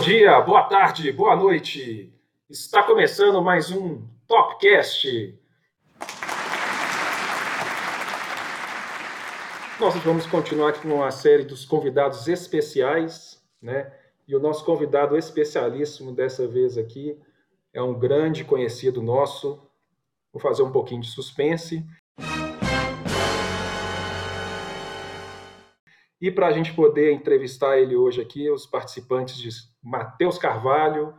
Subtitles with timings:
[0.00, 2.12] dia, boa tarde, boa noite.
[2.48, 5.36] Está começando mais um Topcast.
[9.80, 13.92] Nós vamos continuar aqui com uma série dos convidados especiais, né?
[14.26, 17.18] E o nosso convidado especialíssimo dessa vez aqui
[17.72, 19.60] é um grande conhecido nosso.
[20.32, 21.84] Vou fazer um pouquinho de suspense.
[26.20, 29.50] E para a gente poder entrevistar ele hoje aqui, os participantes de
[29.82, 31.14] Matheus Carvalho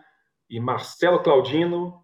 [0.50, 2.04] e Marcelo Claudino.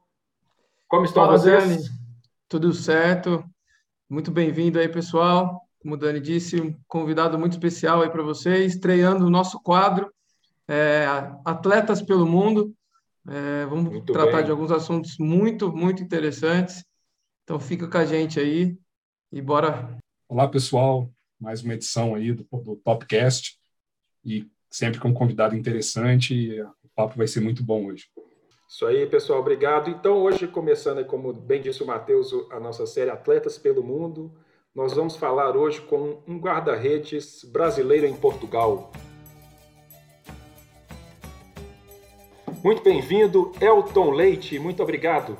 [0.87, 1.63] Como estão Fala, vocês?
[1.63, 1.99] Dani.
[2.47, 3.43] Tudo certo?
[4.09, 5.61] Muito bem-vindo aí, pessoal.
[5.81, 10.09] Como o Dani disse, um convidado muito especial aí para vocês, estreando o nosso quadro
[10.67, 11.05] é,
[11.43, 12.73] Atletas pelo Mundo.
[13.27, 14.45] É, vamos Muito tratar bem.
[14.45, 16.85] de alguns assuntos muito, muito interessantes.
[17.43, 18.77] Então fica com a gente aí
[19.31, 19.97] e bora.
[20.29, 21.09] Olá, pessoal.
[21.39, 23.57] Mais uma edição aí do, do Topcast
[24.23, 26.33] e sempre com um convidado interessante.
[26.33, 28.05] E o papo vai ser muito bom hoje.
[28.67, 29.89] Isso aí, pessoal, obrigado.
[29.89, 34.33] Então, hoje, começando, aí, como bem disse o Matheus, a nossa série Atletas pelo Mundo,
[34.73, 38.91] nós vamos falar hoje com um guarda-redes brasileiro em Portugal.
[42.63, 45.37] Muito bem-vindo, Elton Leite, muito obrigado.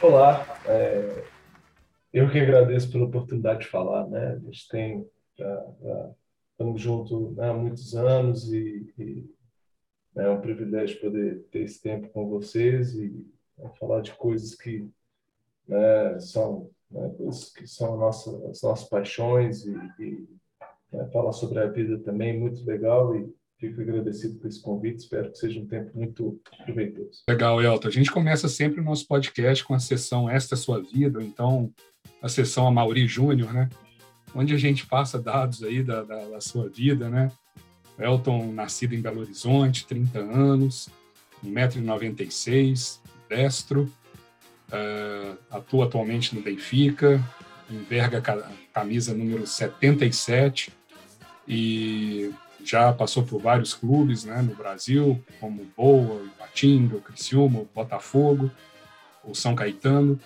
[0.00, 1.24] Olá, é,
[2.14, 4.34] eu que agradeço pela oportunidade de falar, né?
[4.34, 5.04] A gente tem,
[5.36, 6.10] já, já
[6.52, 9.24] estamos juntos né, há muitos anos e, e
[10.16, 13.26] é um privilégio poder ter esse tempo com vocês e
[13.58, 14.88] né, falar de coisas que
[15.66, 20.28] né, são né, coisas que são nossa, as nossas paixões e, e
[20.92, 25.00] né, falar sobre a vida também muito legal e fico agradecido por esse convite.
[25.00, 27.24] Espero que seja um tempo muito proveitoso.
[27.28, 27.88] Legal, Elton.
[27.88, 31.72] A gente começa sempre o nosso podcast com a sessão Esta é Sua Vida, então
[32.24, 33.68] a sessão Amauri Júnior, né?
[34.34, 37.30] Onde a gente passa dados aí da, da, da sua vida, né?
[37.98, 40.88] Elton, nascido em Belo Horizonte, 30 anos,
[41.44, 42.98] 1,96m,
[43.28, 43.92] destro,
[44.72, 47.22] uh, atua atualmente no Benfica,
[47.70, 48.22] enverga
[48.72, 50.72] camisa número 77
[51.46, 52.32] e
[52.64, 58.50] já passou por vários clubes né, no Brasil, como Boa, Ipatinga, Criciúma, Botafogo,
[59.22, 60.18] o São Caetano.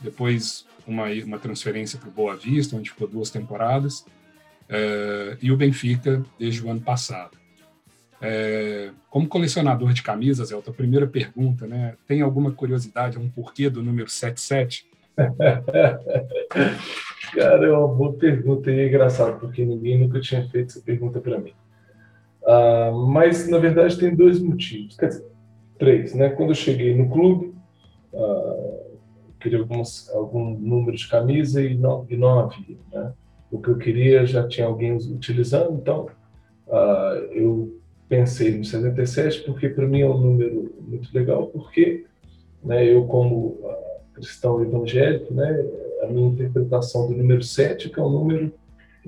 [0.00, 4.04] Depois uma, uma transferência para o Boa Vista, onde ficou duas temporadas.
[4.68, 7.38] É, e o Benfica desde o ano passado.
[8.20, 11.94] É, como colecionador de camisas, Elton, a primeira pergunta, né?
[12.06, 14.86] Tem alguma curiosidade, um porquê do número 77?
[17.34, 21.20] Cara, é uma boa pergunta e é engraçado, porque ninguém nunca tinha feito essa pergunta
[21.20, 21.52] para mim.
[22.42, 25.26] Uh, mas, na verdade, tem dois motivos, quer dizer,
[25.78, 26.14] três.
[26.14, 26.30] Né?
[26.30, 27.54] Quando eu cheguei no clube,
[28.12, 28.77] uh,
[29.38, 32.76] queria alguns, algum número de camisa e não, e não havia.
[32.92, 33.12] Né?
[33.50, 36.08] O que eu queria já tinha alguém utilizando, então
[36.66, 37.78] uh, eu
[38.08, 42.06] pensei no 77 porque para mim é um número muito legal, porque
[42.64, 43.58] né, eu como
[44.14, 45.64] cristão evangélico, né,
[46.02, 48.52] a minha interpretação do número 7, que é um número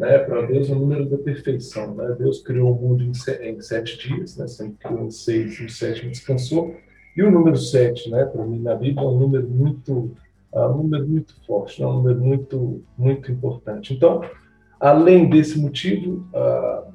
[0.00, 1.94] né, para Deus é o número da perfeição.
[1.94, 2.16] Né?
[2.18, 4.46] Deus criou o mundo em, sete, em sete dias, né?
[4.46, 6.74] sempre criou em seis, no sétimo descansou.
[7.16, 10.16] E o número sete, né, para mim na Bíblia, é um número muito,
[10.52, 13.94] uh, um número muito forte, é um número muito, muito importante.
[13.94, 14.22] Então,
[14.78, 16.92] além desse motivo, uh,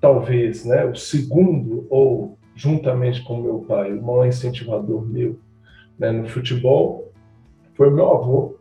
[0.00, 5.38] talvez, né, o segundo ou juntamente com meu pai, o maior incentivador meu
[5.98, 7.12] né, no futebol
[7.74, 8.58] foi meu avô,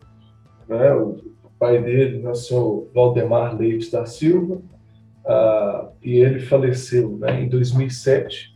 [0.68, 1.22] né, o
[1.59, 7.50] pai dele, né, o senhor Valdemar Leite da Silva, uh, e ele faleceu né, em
[7.50, 8.53] 2007,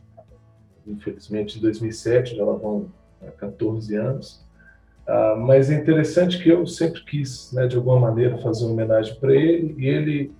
[0.88, 2.88] infelizmente em 2007, já lá vão
[3.38, 4.46] 14 anos,
[5.08, 9.16] uh, mas é interessante que eu sempre quis, né, de alguma maneira, fazer uma homenagem
[9.16, 10.32] para ele, e ele,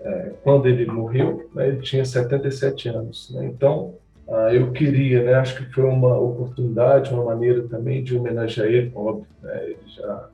[0.00, 3.94] uh, quando ele morreu, né, ele tinha 77 anos, né, então
[4.26, 8.92] uh, eu queria, né, acho que foi uma oportunidade, uma maneira também de homenagear ele,
[8.94, 10.28] óbvio, né, ele já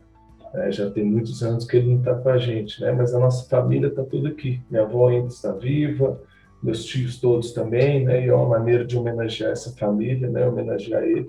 [0.52, 2.90] é, já tem muitos anos que ele não está com a gente, né?
[2.90, 4.60] Mas a nossa família está toda aqui.
[4.68, 6.20] Minha avó ainda está viva,
[6.62, 8.24] meus tios todos também, né?
[8.24, 10.46] E é uma maneira de homenagear essa família, né?
[10.46, 11.26] Homenagear ele,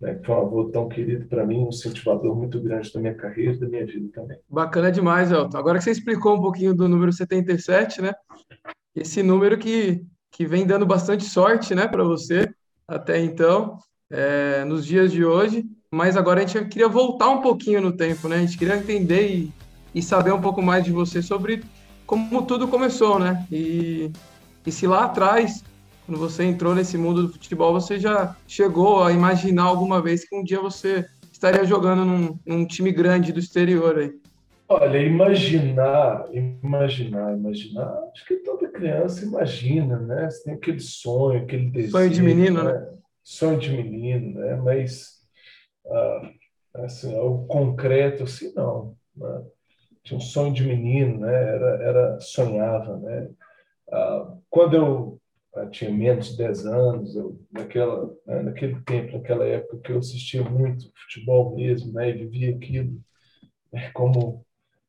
[0.00, 0.14] né?
[0.14, 3.58] Que foi um avô tão querido para mim, um incentivador muito grande da minha carreira,
[3.58, 4.38] da minha vida também.
[4.48, 5.56] Bacana demais, Elton.
[5.56, 8.12] Agora que você explicou um pouquinho do número 77, né?
[8.94, 12.48] Esse número que, que vem dando bastante sorte, né, para você
[12.86, 13.78] até então,
[14.10, 18.26] é, nos dias de hoje mas agora a gente queria voltar um pouquinho no tempo,
[18.26, 18.36] né?
[18.36, 19.52] A gente queria entender e,
[19.94, 21.62] e saber um pouco mais de você sobre
[22.06, 23.46] como tudo começou, né?
[23.52, 24.10] E,
[24.66, 25.64] e se lá atrás,
[26.06, 30.36] quando você entrou nesse mundo do futebol, você já chegou a imaginar alguma vez que
[30.36, 34.12] um dia você estaria jogando num, num time grande do exterior aí?
[34.68, 40.30] Olha, imaginar, imaginar, imaginar, acho que toda criança imagina, né?
[40.30, 41.92] Você tem aquele sonho, aquele desejo.
[41.92, 42.72] Sonho de menino, né?
[42.72, 42.88] né?
[43.22, 44.56] Sonho de menino, né?
[44.56, 45.20] Mas
[45.86, 46.30] ah,
[46.84, 48.96] assim, o concreto, assim, não.
[49.16, 49.42] Né?
[50.04, 51.34] Tinha um sonho de menino, né?
[51.34, 53.28] Era, era sonhava, né?
[53.92, 55.20] Ah, quando eu
[55.54, 58.42] ah, tinha menos de 10 anos, eu, naquela, né?
[58.42, 62.10] naquele tempo, naquela época que eu assistia muito futebol mesmo, né?
[62.10, 63.00] E vivia aquilo
[63.72, 63.90] né?
[63.94, 64.44] como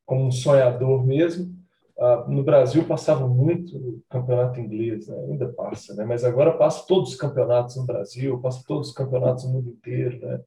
[0.06, 1.54] como um sonhador mesmo.
[1.96, 5.16] Uh, no Brasil passava muito o campeonato inglês, né?
[5.28, 6.04] ainda passa, né?
[6.04, 10.18] mas agora passa todos os campeonatos no Brasil, passa todos os campeonatos no mundo inteiro.
[10.26, 10.40] Né?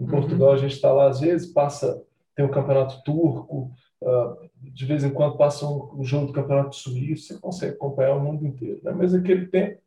[0.00, 0.54] Em Portugal uhum.
[0.54, 2.02] a gente está lá, às vezes passa,
[2.34, 3.70] tem um campeonato turco,
[4.60, 8.46] de vez em quando passa um, jogo do campeonato suíço, você consegue acompanhar o mundo
[8.46, 8.80] inteiro.
[8.82, 8.92] Né?
[8.92, 9.80] Mas naquele tempo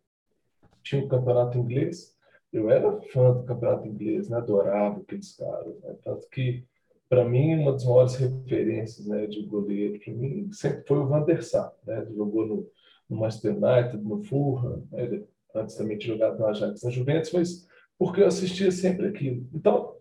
[0.84, 2.16] tinha um campeonato inglês,
[2.52, 4.38] eu era fã do campeonato inglês, né?
[4.38, 5.96] adorava aqueles caras, né?
[6.04, 6.66] tanto que
[7.10, 11.24] para mim, uma das maiores referências né, de goleiro, para mim, sempre foi o Van
[11.24, 11.74] der Sar.
[11.86, 12.06] Né?
[12.14, 12.70] Jogou no,
[13.10, 15.24] no Manchester United, no Fulham, né?
[15.56, 17.68] antes também de jogar no Ajax na Juventus, mas
[17.98, 19.48] porque eu assistia sempre aquilo.
[19.54, 19.96] Então,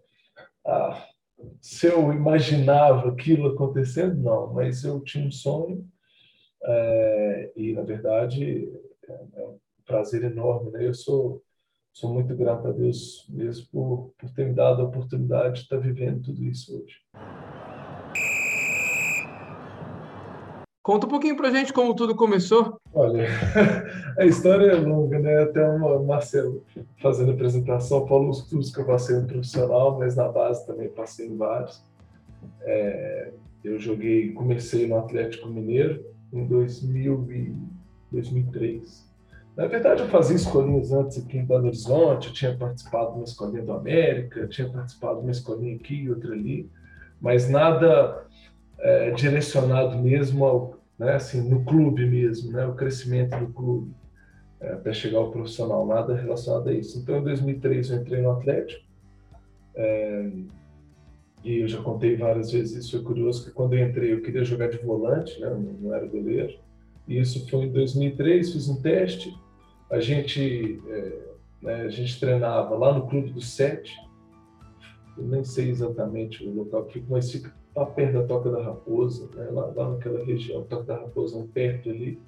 [0.67, 1.07] ah,
[1.61, 5.87] se eu imaginava aquilo acontecendo, não, mas eu tinha um sonho
[6.65, 8.73] é, e, na verdade,
[9.09, 10.71] é, é um prazer enorme.
[10.71, 10.87] Né?
[10.87, 11.43] Eu sou
[11.97, 15.79] sou muito grato a Deus mesmo por, por ter me dado a oportunidade de estar
[15.79, 16.97] vivendo tudo isso hoje.
[20.87, 22.81] Conta um pouquinho pra gente como tudo começou.
[22.95, 23.27] Olha,
[24.17, 25.43] a história é longa, né?
[25.43, 26.63] Até o Marcelo
[27.03, 31.27] fazendo a apresentação falou os que eu passei no profissional, mas na base também passei
[31.27, 31.83] em vários.
[32.63, 33.33] É,
[33.65, 37.57] eu joguei, comecei no Atlético Mineiro em 2000 e
[38.13, 39.11] 2003.
[39.57, 43.25] Na verdade, eu fazia escolinhas antes aqui em Belo Horizonte, eu tinha participado de uma
[43.25, 46.71] escolinha do América, tinha participado de uma escolinha aqui e outra ali,
[47.21, 48.25] mas nada
[48.79, 53.93] é, direcionado mesmo ao, né, assim, no clube mesmo, né, o crescimento do clube,
[54.61, 56.99] é, até chegar ao profissional, nada relacionado a isso.
[56.99, 58.85] Então, em 2003, eu entrei no Atlético,
[59.75, 60.31] é,
[61.45, 64.43] e eu já contei várias vezes isso, foi curioso que quando eu entrei eu queria
[64.43, 65.51] jogar de volante, né,
[65.81, 66.59] não era goleiro,
[67.07, 69.33] e isso foi em 2003, fiz um teste,
[69.91, 71.19] a gente, é,
[71.63, 73.95] né, a gente treinava lá no Clube do Sete,
[75.17, 78.63] eu nem sei exatamente o local que fica, mas fica lá perto da Toca da
[78.63, 82.19] Raposa, né, lá, lá naquela região, Toca da Raposa, perto ali,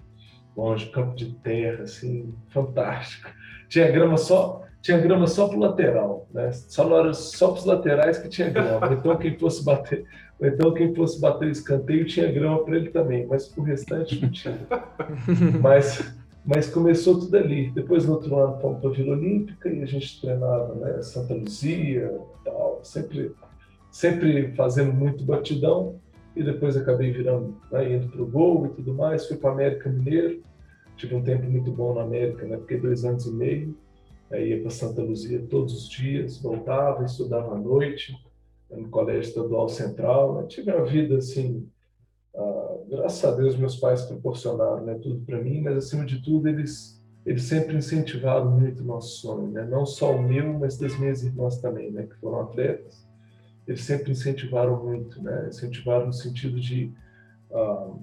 [0.55, 3.31] longe, campo de terra, assim, fantástico.
[3.69, 6.53] Tinha grama só, tinha grama só pro lateral, né?
[6.53, 8.93] Só na só para os laterais que tinha grama.
[8.93, 10.05] Então quem fosse bater,
[10.41, 14.31] então quem fosse bater o escanteio tinha grama para ele também, mas o restante não
[14.31, 14.59] tinha.
[15.61, 16.19] Mas
[16.49, 17.71] mas começou tudo ali.
[17.73, 21.35] Depois, no outro ano, fomos para a Vila Olímpica e a gente treinava né, Santa
[21.35, 23.33] Luzia tal, sempre,
[23.90, 26.00] sempre fazendo muito batidão.
[26.37, 29.26] E depois acabei virando, né, indo para o Gol e tudo mais.
[29.26, 30.40] Fui para América Mineiro,
[30.96, 33.76] tive um tempo muito bom na América, né, fiquei dois anos e meio.
[34.31, 38.14] Aí ia para Santa Luzia todos os dias, voltava, estudava à noite,
[38.70, 40.37] no Colégio Estadual Central.
[40.37, 41.67] Né, tive uma vida assim
[42.37, 46.49] ah, graças a Deus meus pais proporcionaram né, tudo para mim, mas acima de tudo
[46.49, 49.67] eles eles sempre incentivaram muito o nosso sonho, né?
[49.67, 53.06] não só o meu, mas das minhas irmãs também, né, que foram atletas.
[53.69, 55.47] Eles sempre incentivaram muito, né?
[55.49, 56.90] incentivaram no sentido de,
[57.50, 58.02] uh,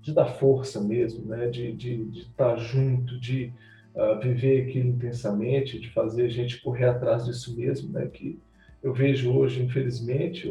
[0.00, 1.48] de dar força mesmo, né?
[1.50, 1.76] de,
[2.18, 3.52] estar junto, de
[3.94, 8.06] uh, viver aquilo intensamente, de fazer a gente correr atrás disso mesmo, né?
[8.06, 8.40] que
[8.82, 10.50] eu vejo hoje, infelizmente,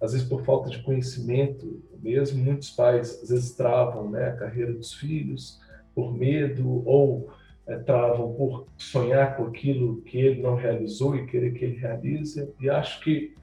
[0.00, 4.72] às vezes por falta de conhecimento mesmo, muitos pais às vezes travam né, a carreira
[4.72, 5.60] dos filhos
[5.94, 7.28] por medo ou
[7.66, 12.48] é, travam por sonhar com aquilo que ele não realizou e querer que ele realize.
[12.58, 13.34] E acho que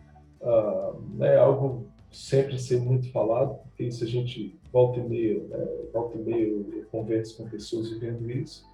[0.48, 5.44] uh, é algo sempre a ser muito falado, porque isso a gente volta e meia,
[5.44, 8.66] né, volta e meia eu converso com pessoas vivendo isso.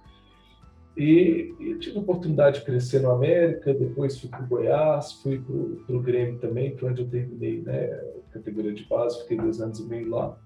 [0.96, 5.40] E, e, tive a oportunidade de crescer no América, depois fui para o Goiás, fui
[5.40, 7.88] para o Grêmio também, que é onde eu terminei né,
[8.32, 10.38] categoria de base, fiquei dois anos e meio lá.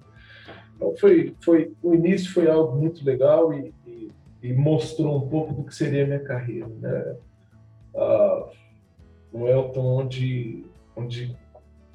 [0.74, 4.10] Então foi, foi, o início foi algo muito legal e, e,
[4.42, 6.68] e mostrou um pouco do que seria a minha carreira.
[6.68, 7.16] Né?
[7.94, 8.48] Ah,
[9.32, 10.64] um Elton onde,
[10.98, 11.36] onde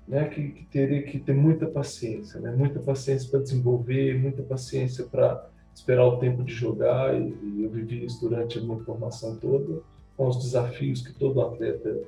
[0.08, 2.52] né, que, que teria que ter muita paciência, né?
[2.52, 7.70] muita paciência para desenvolver, muita paciência para esperar o tempo de jogar e, e, eu
[7.70, 9.82] vivi isso durante a minha formação toda,
[10.16, 12.02] com os desafios que todo atleta,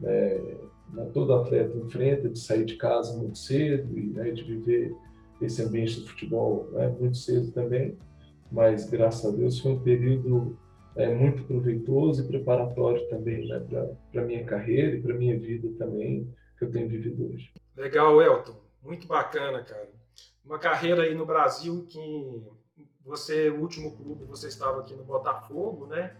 [0.00, 0.40] né,
[0.92, 4.94] né, todo atleta enfrenta, de sair de casa muito cedo e né, de viver
[5.40, 7.96] esse ambiente do futebol né, muito cedo também,
[8.50, 10.58] mas graças a Deus foi um período
[10.96, 13.60] é, muito proveitoso e preparatório também né,
[14.12, 17.52] para a minha carreira e para a minha vida também que eu tenho vivido hoje.
[17.76, 18.56] Legal, Elton.
[18.82, 19.90] Muito bacana, cara.
[20.44, 22.42] Uma carreira aí no Brasil que
[23.04, 26.16] você, o último clube, você estava aqui no Botafogo, né?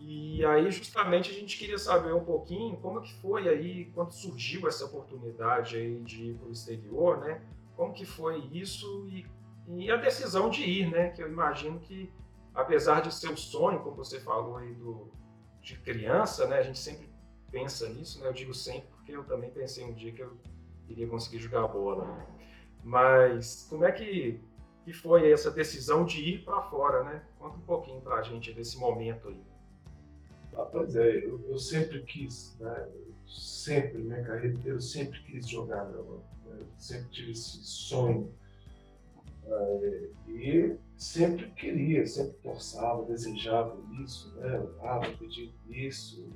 [0.00, 4.66] E aí, justamente, a gente queria saber um pouquinho como que foi aí, quando surgiu
[4.66, 7.42] essa oportunidade aí de ir para o exterior, né?
[7.76, 9.26] Como que foi isso e,
[9.68, 11.10] e, a decisão de ir, né?
[11.10, 12.10] Que eu imagino que,
[12.54, 15.10] apesar de ser o sonho, como você falou aí do,
[15.60, 16.58] de criança, né?
[16.58, 17.08] A gente sempre
[17.50, 18.28] pensa nisso, né?
[18.28, 20.36] Eu digo sempre porque eu também pensei um dia que eu
[20.88, 22.04] iria conseguir jogar bola.
[22.04, 22.26] Né?
[22.82, 24.40] Mas como é que,
[24.84, 27.22] que foi essa decisão de ir para fora, né?
[27.38, 29.42] Conta um pouquinho para a gente desse momento aí.
[30.56, 32.88] Ah, pois é, eu, eu, sempre quis, né?
[33.26, 35.84] sempre, minha carreira eu sempre quis jogar.
[35.84, 35.96] Né?
[35.96, 38.34] Eu sempre tive esse sonho.
[39.46, 44.60] É, e sempre queria, sempre forçava, desejava isso, né?
[44.60, 46.28] Orava, pedia isso,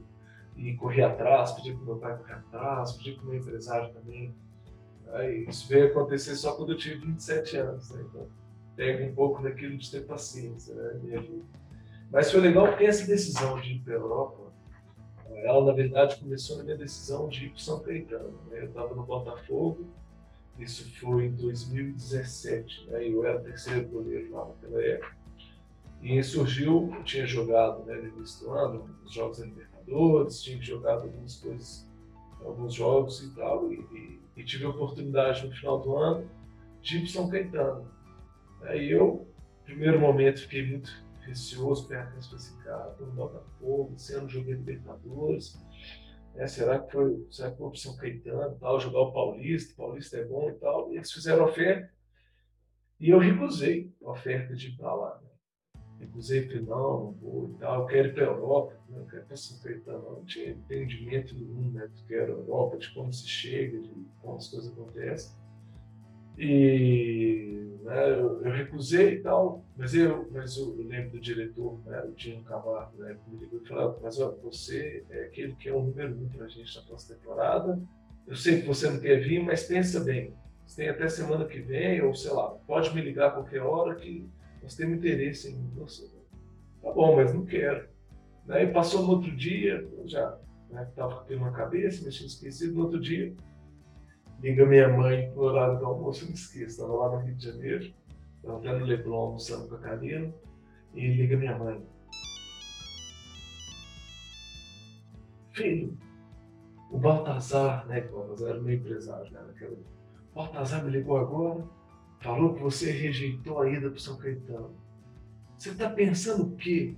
[0.56, 4.34] e corria atrás, pedia para meu pai correr atrás, pedia para o meu empresário também.
[5.12, 8.04] Aí, isso veio acontecer só quando eu tive 27 anos, né?
[8.08, 8.26] Então,
[8.74, 11.00] pega um pouco daquilo de ter paciência, né?
[11.02, 11.44] Minha vida.
[12.10, 14.52] Mas foi legal porque essa decisão de ir para a Europa,
[15.42, 18.38] ela na verdade começou na minha decisão de ir para São Caetano.
[18.48, 18.60] Né?
[18.60, 19.86] Eu estava no Botafogo,
[20.58, 23.08] isso foi em 2017, né?
[23.08, 25.16] eu era terceiro goleiro lá naquela época.
[26.00, 30.60] E surgiu, eu tinha jogado né, no início do ano, os Jogos da Libertadores, tinha
[30.62, 31.88] jogado algumas coisas,
[32.44, 36.28] alguns jogos e tal, e, e, e tive a oportunidade no final do ano
[36.82, 37.90] de ir para São Caetano.
[38.62, 39.26] Aí eu,
[39.60, 40.90] no primeiro momento, fiquei muito
[41.22, 45.58] receoso, perto de assim, cara, no Botafogo, sendo joguei Libertadores,
[46.34, 46.46] né?
[46.46, 50.24] será que foi, será que foi opção Caetano, tal, jogar o Paulista, o Paulista é
[50.24, 51.92] bom e tal, e eles fizeram oferta,
[53.00, 55.28] e eu recusei a oferta de ir para lá, né?
[55.98, 59.00] Recusei, falei, não, não vou e tal, eu quero ir para a Europa, né?
[59.00, 62.76] eu quero ir para São Caetano, não tinha entendimento nenhum, né, do que era Europa,
[62.76, 65.43] de como se chega, de como as coisas acontecem.
[66.36, 72.02] E né, eu, eu, recusei e tal, mas eu, mas eu, lembro do diretor, né,
[72.02, 75.72] o Dino Camargo, né, me ligou e falou: Mas ó, você é aquele que é
[75.72, 77.80] o número um para a gente na próxima temporada.
[78.26, 80.34] Eu sei que você não quer vir, mas pensa bem.
[80.66, 83.94] Você tem até semana que vem, ou sei lá, pode me ligar a qualquer hora
[83.94, 84.26] que
[84.62, 86.08] nós temos interesse em você.
[86.82, 87.86] Tá bom, mas não quero.
[88.46, 90.38] Né, e passou no outro dia, eu já
[90.88, 92.74] estava né, com na cabeça, tinha esquecido.
[92.74, 93.34] No outro dia,
[94.44, 97.46] liga minha mãe no horário do almoço, eu me esqueço, estava lá no Rio de
[97.46, 97.94] Janeiro,
[98.36, 100.30] estava até no Leblon almoçando com a Karina,
[100.92, 101.82] e liga minha mãe.
[105.52, 105.96] Filho,
[106.90, 111.64] o Baltazar, né, Baltazar era meu empresário né, naquela O Baltazar me ligou agora,
[112.20, 114.74] falou que você rejeitou a ida para São Caetano.
[115.56, 116.94] Você está pensando o quê?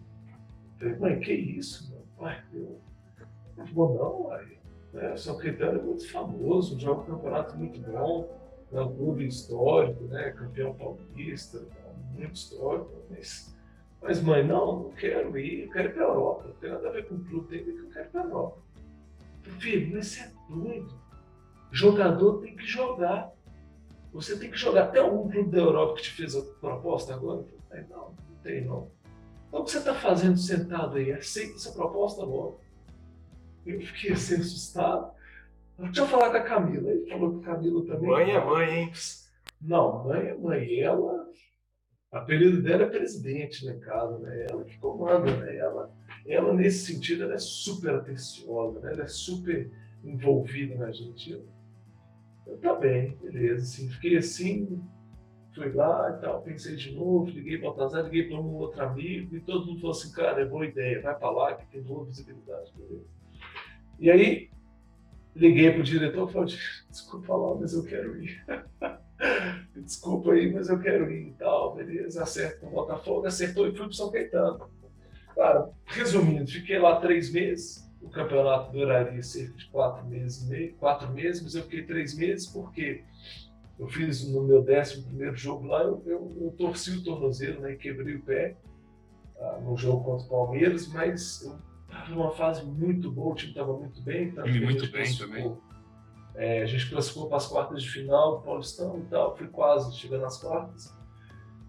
[0.80, 1.88] Eu falei, mãe, que isso?
[1.92, 2.80] Meu pai, eu...
[3.72, 4.55] Falou, não, aí
[4.96, 5.12] né?
[5.12, 8.28] O São Caetano é muito famoso, joga um campeonato muito bom,
[8.72, 10.30] é um clube histórico, né?
[10.32, 12.90] campeão paulista, é muito histórico.
[13.10, 13.54] Mas,
[14.02, 16.48] mas, mãe, não, não quero ir, eu quero ir para a Europa.
[16.48, 18.24] Não tem nada a ver com o clube, tem que eu quero ir para a
[18.24, 18.58] Europa.
[19.60, 21.00] Filho, mas você é doido.
[21.70, 23.32] Jogador tem que jogar.
[24.12, 24.84] Você tem que jogar.
[24.84, 27.44] Até algum clube da Europa que te fez a proposta agora?
[27.68, 28.90] Falei, não, não tem não.
[29.48, 31.12] Então o que você está fazendo sentado aí?
[31.12, 32.60] Aceita essa proposta logo.
[33.66, 35.12] Eu fiquei assim assustado.
[35.78, 36.90] Deixa eu falar com a Camila.
[36.90, 38.10] Ele falou que o Camila também.
[38.10, 38.92] Mãe é mãe, hein?
[39.60, 40.80] Não, mãe é mãe.
[40.80, 41.26] Ela.
[42.12, 44.46] O apelido dela é presidente na né, casa, né?
[44.48, 45.56] Ela que comanda, né?
[45.56, 45.92] Ela,
[46.24, 48.92] ela, nesse sentido, ela é super atenciosa, né?
[48.92, 49.70] Ela é super
[50.04, 51.32] envolvida na gente.
[51.32, 51.44] Eu,
[52.46, 53.64] eu tá bem, beleza.
[53.64, 54.80] Assim, fiquei assim,
[55.52, 58.82] fui lá e tal, pensei de novo, liguei para o Baltazar, liguei para um outro
[58.82, 61.82] amigo e todo mundo falou assim, cara, é boa ideia, vai para lá que tem
[61.82, 63.15] boa visibilidade, beleza.
[63.98, 64.50] E aí
[65.34, 66.54] liguei para o diretor e falei,
[66.90, 68.44] desculpa lá, mas eu quero ir.
[69.76, 73.86] desculpa aí, mas eu quero ir e tal, beleza, acerto o Botafogo, acertou e fui
[73.86, 74.68] para São Caetano.
[75.34, 80.74] Cara, resumindo, fiquei lá três meses, o campeonato duraria cerca de quatro meses e meio,
[80.76, 83.04] quatro meses, mas eu fiquei três meses porque
[83.78, 87.74] eu fiz no meu décimo primeiro jogo lá, eu, eu, eu torci o tornozelo, né,
[87.74, 88.56] quebrei o pé
[89.38, 91.58] ah, no jogo contra o Palmeiras, mas eu
[92.06, 94.30] estava numa fase muito boa, o time estava muito bem.
[94.32, 94.46] Tá?
[94.46, 95.56] muito bem também.
[96.34, 99.96] É, a gente classificou para as quartas de final do Paulistão e tal, fui quase
[99.96, 100.94] chegando nas quartas.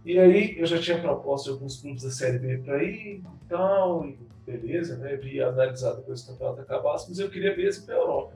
[0.06, 4.06] E aí eu já tinha proposto alguns clubes da Série B para ir e tal,
[4.06, 5.16] e beleza, né?
[5.16, 8.34] Vi analisar depois que o campeonato acabasse, mas eu queria mesmo para a Europa.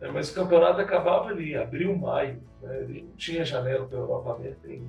[0.00, 0.10] Né?
[0.12, 2.82] Mas o campeonato acabava ali, abril, maio, né?
[2.82, 4.88] Ele não tinha janela para a Europa aberta ainda.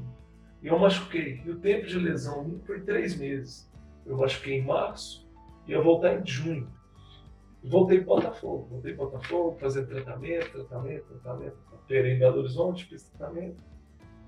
[0.61, 1.41] E eu machuquei.
[1.45, 3.71] E o tempo de lesão foi três meses.
[4.05, 5.24] Eu machuquei em março,
[5.67, 6.69] ia voltar em junho.
[7.63, 8.67] voltei para Botafogo.
[8.69, 11.57] Voltei para Botafogo, fazer tratamento, tratamento, tratamento.
[11.73, 13.57] Operei em Belo Horizonte, fiz tratamento.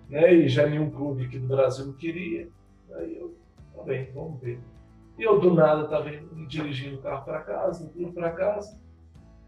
[0.10, 0.34] Né?
[0.34, 2.50] E já nenhum clube aqui do Brasil não queria.
[2.94, 3.38] Aí eu,
[3.76, 4.60] tá bem, vamos ver.
[5.18, 6.10] E eu do nada estava
[6.48, 8.80] dirigindo o carro para casa, indo para casa.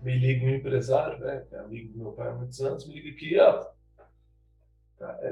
[0.02, 3.10] Me liga um empresário, né, é amigo do meu pai há muitos anos, me liga
[3.10, 3.68] aqui, ó,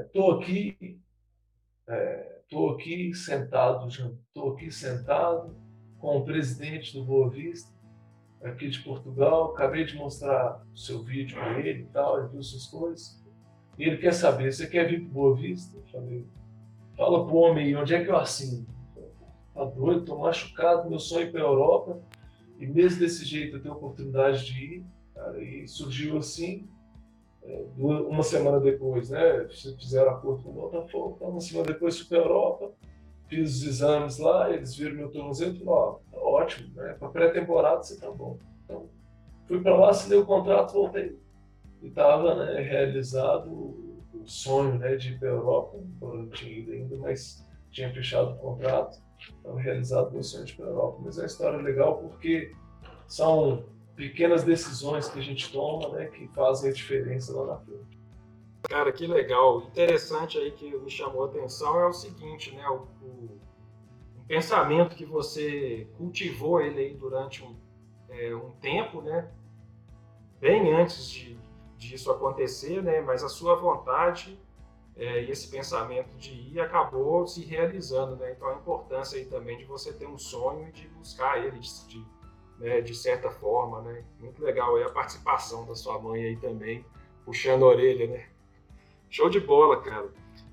[0.02, 1.00] estou tá, aqui,
[2.44, 5.56] estou é, aqui sentado, estou aqui sentado
[6.00, 7.72] com o presidente do Boa Vista,
[8.44, 12.44] aqui de Portugal, acabei de mostrar o seu vídeo para ele e tal, ele viu
[12.44, 13.24] suas coisas,
[13.78, 15.78] e ele quer saber, você quer vir para Boa Vista?
[15.78, 16.26] Eu falei,
[16.96, 18.66] fala para o homem aí, onde é que eu assino?
[19.54, 22.00] Tá doido, tô machucado, meu sonho é ir para a Europa,
[22.60, 26.68] e mesmo desse jeito eu tenho a oportunidade de ir, cara, e surgiu assim,
[27.44, 29.48] é, uma semana depois, né,
[29.80, 32.72] fizeram acordo com o Botafogo, então uma semana depois fui para a Europa,
[33.28, 37.10] fiz os exames lá, eles viram meu tornozelo e falaram, ó, tá ótimo, né, para
[37.10, 38.38] pré-temporada você tá bom.
[38.64, 38.90] Então,
[39.48, 41.18] fui para lá, assinei o contrato, voltei.
[41.82, 46.98] E estava né, realizado o sonho né, de ir para Europa, não tinha ido ainda,
[46.98, 51.02] mas tinha fechado o contrato, estava realizado o sonho de ir para Europa.
[51.04, 52.52] Mas é uma história legal porque
[53.08, 53.64] são
[53.96, 57.97] pequenas decisões que a gente toma, né, que fazem a diferença lá na frente.
[58.70, 59.62] Cara, que legal.
[59.62, 63.40] Interessante aí que me chamou a atenção é o seguinte, né, o, o,
[64.18, 67.56] o pensamento que você cultivou ele aí durante um,
[68.10, 69.32] é, um tempo, né,
[70.40, 71.38] bem antes de
[71.78, 74.38] disso acontecer, né, mas a sua vontade
[74.98, 78.32] é, e esse pensamento de ir acabou se realizando, né?
[78.32, 81.88] Então a importância aí também de você ter um sonho e de buscar ele, de,
[81.88, 82.06] de
[82.58, 84.04] né, de certa forma, né?
[84.20, 86.84] Muito legal aí a participação da sua mãe aí também,
[87.24, 88.28] puxando a orelha, né?
[89.10, 90.10] Show de bola, cara.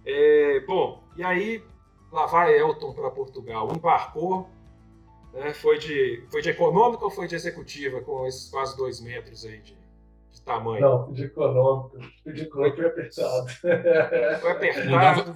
[0.07, 1.63] É, bom, e aí
[2.13, 4.49] lá vai Elton para Portugal, embarcou,
[5.33, 5.53] né?
[5.53, 9.61] Foi de, foi de econômica ou foi de executiva com esses quase dois metros aí
[9.61, 9.77] de,
[10.31, 10.81] de tamanho?
[10.81, 11.99] Não, de econômica.
[12.27, 13.49] De econômica foi apertado.
[14.41, 15.35] Foi apertado.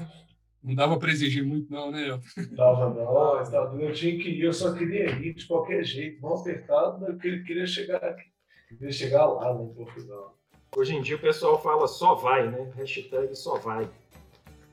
[0.63, 2.21] Não dava para exigir muito, não, né?
[2.51, 3.81] Dava, não.
[3.81, 7.19] Eu tinha que ir, eu só queria ir de qualquer jeito, não apertado, mas eu
[7.19, 8.25] queria chegar aqui.
[8.69, 10.38] Queria chegar lá no Portugal.
[10.77, 12.71] Hoje em dia o pessoal fala só vai, né?
[12.77, 13.89] Hashtag só vai.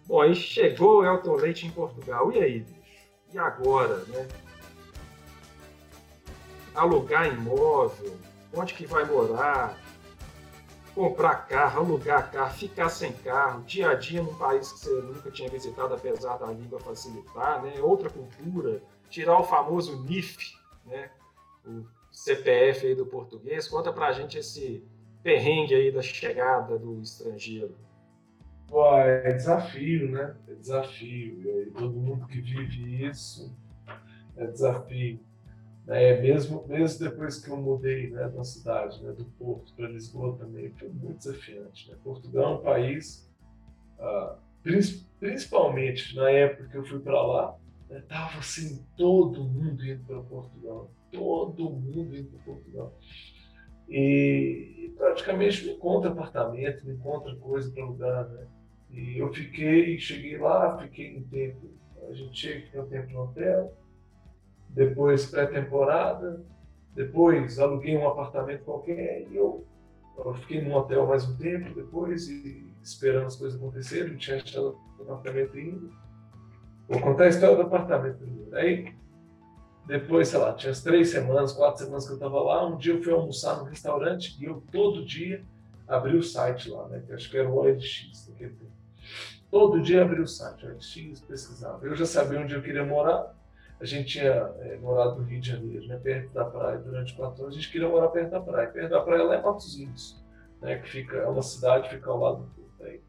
[0.05, 2.31] Bom, aí chegou o Elton Leite em Portugal.
[2.31, 3.09] E aí, bicho?
[3.33, 4.27] E agora, né?
[6.73, 8.17] Alugar imóvel,
[8.53, 9.77] onde que vai morar?
[10.95, 15.29] comprar carro, alugar carro, ficar sem carro, dia a dia num país que você nunca
[15.29, 17.81] tinha visitado, apesar da língua facilitar, né?
[17.81, 21.11] outra cultura, tirar o famoso NIF, né?
[21.65, 23.67] o CPF aí do português.
[23.67, 24.87] Conta pra gente esse
[25.25, 27.75] perrengue aí da chegada do estrangeiro.
[28.67, 30.35] Pô, é desafio, né?
[30.47, 31.63] É desafio.
[31.63, 33.51] E todo mundo que vive isso
[34.37, 35.19] é desafio.
[35.87, 36.21] Né?
[36.21, 40.69] Mesmo, mesmo depois que eu mudei né, da cidade, né, do Porto para Lisboa também,
[40.73, 41.89] foi muito desafiante.
[41.89, 41.97] Né?
[42.03, 43.27] Portugal é um país,
[43.99, 44.37] ah,
[45.19, 47.57] principalmente na época que eu fui para lá,
[47.89, 52.93] né, tava assim, todo mundo indo para Portugal, todo mundo indo para Portugal.
[53.87, 58.47] E, praticamente não encontra apartamento, não encontra coisa para alugar, né?
[58.89, 61.69] E eu fiquei, cheguei lá, fiquei um tempo,
[62.07, 63.73] a gente chega, fica um tempo no hotel,
[64.69, 66.43] depois pré-temporada,
[66.93, 69.65] depois aluguei um apartamento qualquer e eu,
[70.17, 74.37] eu, fiquei num hotel mais um tempo depois e esperando as coisas acontecerem, não tinha
[74.37, 75.89] achado o apartamento ainda.
[76.87, 78.55] Vou contar a história do apartamento primeiro.
[78.55, 78.95] Aí,
[79.85, 82.93] depois, sei lá, tinha as três semanas, quatro semanas que eu estava lá, um dia
[82.93, 85.43] eu fui almoçar no restaurante e eu todo dia
[85.87, 88.71] abri o site lá, né, acho que era o OLX naquele tempo.
[89.51, 91.85] Todo dia abri o site, OLX, pesquisava.
[91.85, 93.35] Eu já sabia onde eu queria morar,
[93.79, 97.43] a gente tinha é, morado no Rio de Janeiro, né, perto da praia, durante quatro
[97.43, 98.67] anos, a gente queria morar perto da praia.
[98.69, 100.23] Perto da praia lá é Matosinhos,
[100.61, 102.83] né, que fica, é uma cidade que fica ao lado do Porto.
[102.83, 103.01] Aí,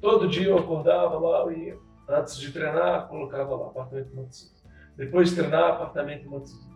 [0.00, 4.59] todo dia eu acordava lá, ia, antes de treinar, colocava lá, apartamento Matosinhos.
[5.00, 6.68] Depois de treinar, apartamento em Matosinhos.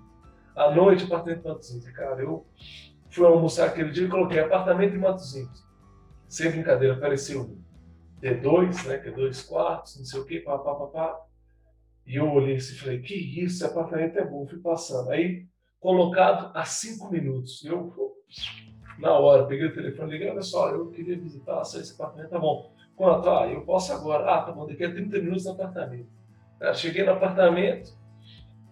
[0.56, 1.90] À noite, apartamento em Matosinhos.
[1.90, 2.46] Cara, eu
[3.10, 5.62] fui almoçar aquele dia e coloquei apartamento em Matosinhos.
[6.26, 7.62] Sem brincadeira, apareceu um
[8.22, 10.74] D2, né, que é dois quartos, não sei o quê, papapá.
[10.74, 11.26] Pá, pá, pá.
[12.06, 14.46] E eu olhei assim e falei, que isso, esse apartamento é bom.
[14.46, 15.10] Fui passando.
[15.10, 15.46] Aí,
[15.78, 17.62] colocado a cinco minutos.
[17.62, 17.92] Eu,
[18.98, 22.38] na hora, peguei o telefone, liguei, olha só, eu queria visitar só esse apartamento, tá
[22.38, 22.72] bom.
[22.96, 23.28] Quanto?
[23.28, 24.34] Ah, eu posso agora.
[24.34, 26.08] Ah, tá bom, daqui a 30 minutos no apartamento.
[26.74, 28.02] cheguei no apartamento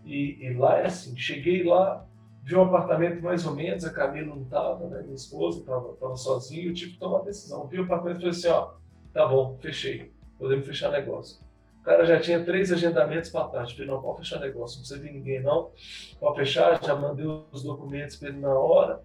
[0.05, 2.07] e, e, lá é assim, cheguei lá,
[2.43, 6.17] vi um apartamento mais ou menos, a Camila não estava, né, minha esposa estava tava
[6.17, 7.67] sozinha, eu tive que tomar uma decisão.
[7.67, 8.75] Vi o apartamento e falei assim, ó,
[9.13, 11.41] tá bom, fechei, podemos fechar negócio.
[11.83, 13.75] O cara já tinha três agendamentos para tarde.
[13.75, 15.73] Falei, não, pode fechar negócio, não precisa vir ninguém não.
[16.21, 19.03] Pode fechar, já mandei os documentos para ele na hora.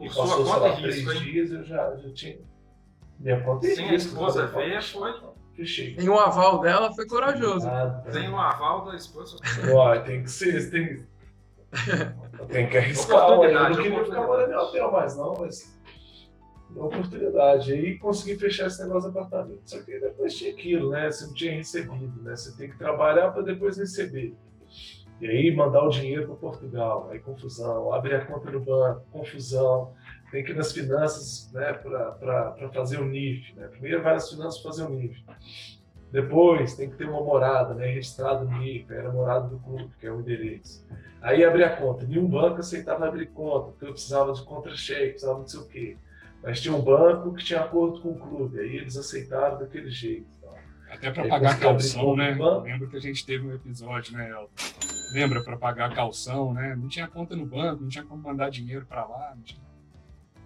[0.00, 2.38] E passou, sei lá, três risco, dias, eu já, já tinha.
[3.20, 5.12] Minha conta Sim, a esposa veio, foi.
[5.54, 5.94] Fechei.
[5.94, 7.68] Tem um aval dela, foi corajoso.
[7.68, 9.36] Ah, tem um aval da esposa.
[9.68, 11.06] Uai, tem que ser, tem,
[12.50, 13.30] tem que arriscar.
[13.30, 15.74] Eu não queria ficar morando em hotel mais, não, mas
[16.70, 17.72] uma oportunidade.
[17.72, 19.62] Aí consegui fechar esse negócio de apartamento.
[19.64, 21.10] Só que depois tinha aquilo, né?
[21.10, 22.34] Você não tinha recebido, né?
[22.34, 24.34] Você tem que trabalhar para depois receber.
[25.20, 29.92] E aí mandar o dinheiro para Portugal, aí confusão, abrir a conta no banco, confusão.
[30.34, 33.54] Tem que ir nas finanças né, para fazer o NIF.
[33.54, 33.68] Né?
[33.68, 35.24] Primeiro vai nas finanças para fazer o NIF.
[36.10, 39.92] Depois tem que ter uma morada, né, registrada no NIF, era a morada do clube,
[40.00, 40.84] que é o endereço.
[41.22, 42.04] Aí abrir a conta.
[42.04, 45.68] Nenhum banco aceitava abrir conta, porque eu precisava de contra-cheque, precisava de não sei o
[45.68, 45.96] quê.
[46.42, 50.26] Mas tinha um banco que tinha acordo com o clube, aí eles aceitaram daquele jeito.
[50.36, 50.52] Então.
[50.90, 52.36] Até para pagar calção, né?
[52.64, 54.48] Lembro que a gente teve um episódio, né, Elton?
[55.12, 56.74] Lembra para pagar calção, né?
[56.74, 59.36] Não tinha conta no banco, não tinha como mandar dinheiro para lá.
[59.44, 59.62] Tinha...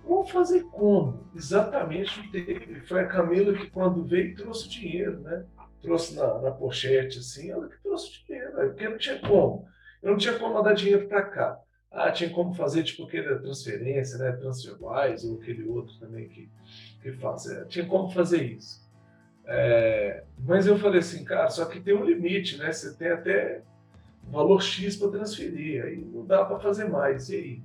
[0.09, 1.29] Vamos fazer como?
[1.37, 2.81] Exatamente teve.
[2.87, 5.45] Foi a Camila que, quando veio, trouxe dinheiro, né?
[5.83, 8.67] Trouxe na, na pochete, assim, ela que trouxe dinheiro, né?
[8.69, 9.69] porque não tinha como.
[10.03, 11.61] Eu não tinha como mandar dinheiro para cá.
[11.91, 14.33] Ah, tinha como fazer tipo aquele transferência, né?
[14.33, 16.49] TransferWise ou aquele outro também que,
[17.03, 17.47] que faz.
[17.47, 18.89] É, tinha como fazer isso.
[19.45, 22.73] É, mas eu falei assim, cara, só que tem um limite, né?
[22.73, 23.63] Você tem até
[24.25, 27.29] valor X para transferir, aí não dá para fazer mais.
[27.29, 27.63] E aí?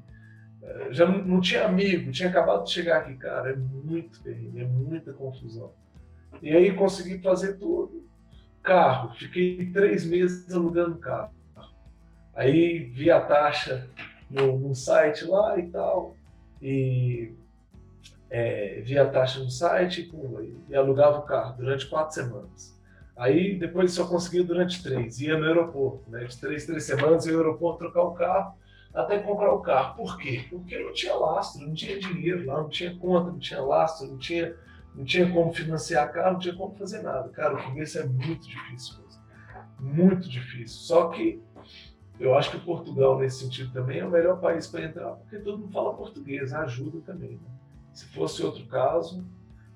[0.63, 3.51] É, já não, tinha amigo, tinha acabado de chegar aqui, cara.
[3.51, 5.71] É muito terrível, é muita confusão.
[6.41, 8.03] E aí consegui fazer tudo.
[8.61, 11.33] Carro, fiquei três meses alugando carro.
[12.33, 13.87] Aí vi a taxa
[14.29, 16.15] no, no site lá e tal,
[16.61, 17.33] e
[18.29, 20.11] é, via a taxa no site
[20.67, 22.73] e alugava o carro durante quatro semanas.
[23.15, 26.23] Aí depois só conseguia durante três, ia no aeroporto, né?
[26.23, 28.57] De três, três semanas ia no aeroporto trocar o carro
[28.93, 29.95] até comprar o carro.
[29.95, 30.45] Por quê?
[30.49, 34.17] Porque não tinha lastro, não tinha dinheiro lá, não tinha conta, não tinha lastro, não
[34.17, 34.55] tinha,
[34.95, 37.29] não tinha como financiar carro, não tinha como fazer nada.
[37.29, 39.23] Cara, o começo é muito difícil mesmo.
[39.79, 40.79] Muito difícil.
[40.79, 41.41] Só que
[42.19, 45.57] eu acho que Portugal, nesse sentido, também é o melhor país para entrar, porque todo
[45.57, 47.31] mundo fala português, ajuda também.
[47.31, 47.49] Né?
[47.93, 49.25] Se fosse outro caso,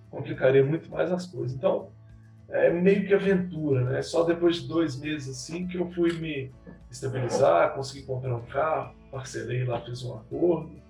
[0.10, 1.56] complicaria muito mais as coisas.
[1.58, 1.90] Então,
[2.50, 4.02] é meio que aventura, né?
[4.02, 6.52] Só depois de dois meses assim que eu fui me
[6.90, 10.82] estabilizar, consegui comprar um carro, parcelei lá, fiz um acordo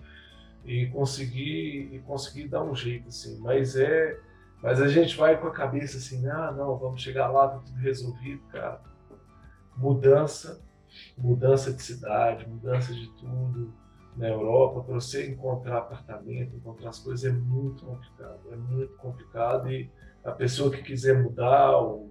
[0.66, 3.40] e consegui e consegui dar um jeito assim.
[3.40, 4.20] Mas é,
[4.62, 7.78] mas a gente vai com a cabeça assim, ah, não, vamos chegar lá, tá tudo
[7.78, 8.82] resolvido, cara.
[9.76, 10.62] Mudança
[11.18, 13.74] mudança de cidade, mudança de tudo
[14.16, 19.72] na Europa, para você encontrar apartamento, encontrar as coisas é muito complicado, é muito complicado
[19.72, 19.90] e
[20.24, 22.10] a pessoa que quiser mudar ou,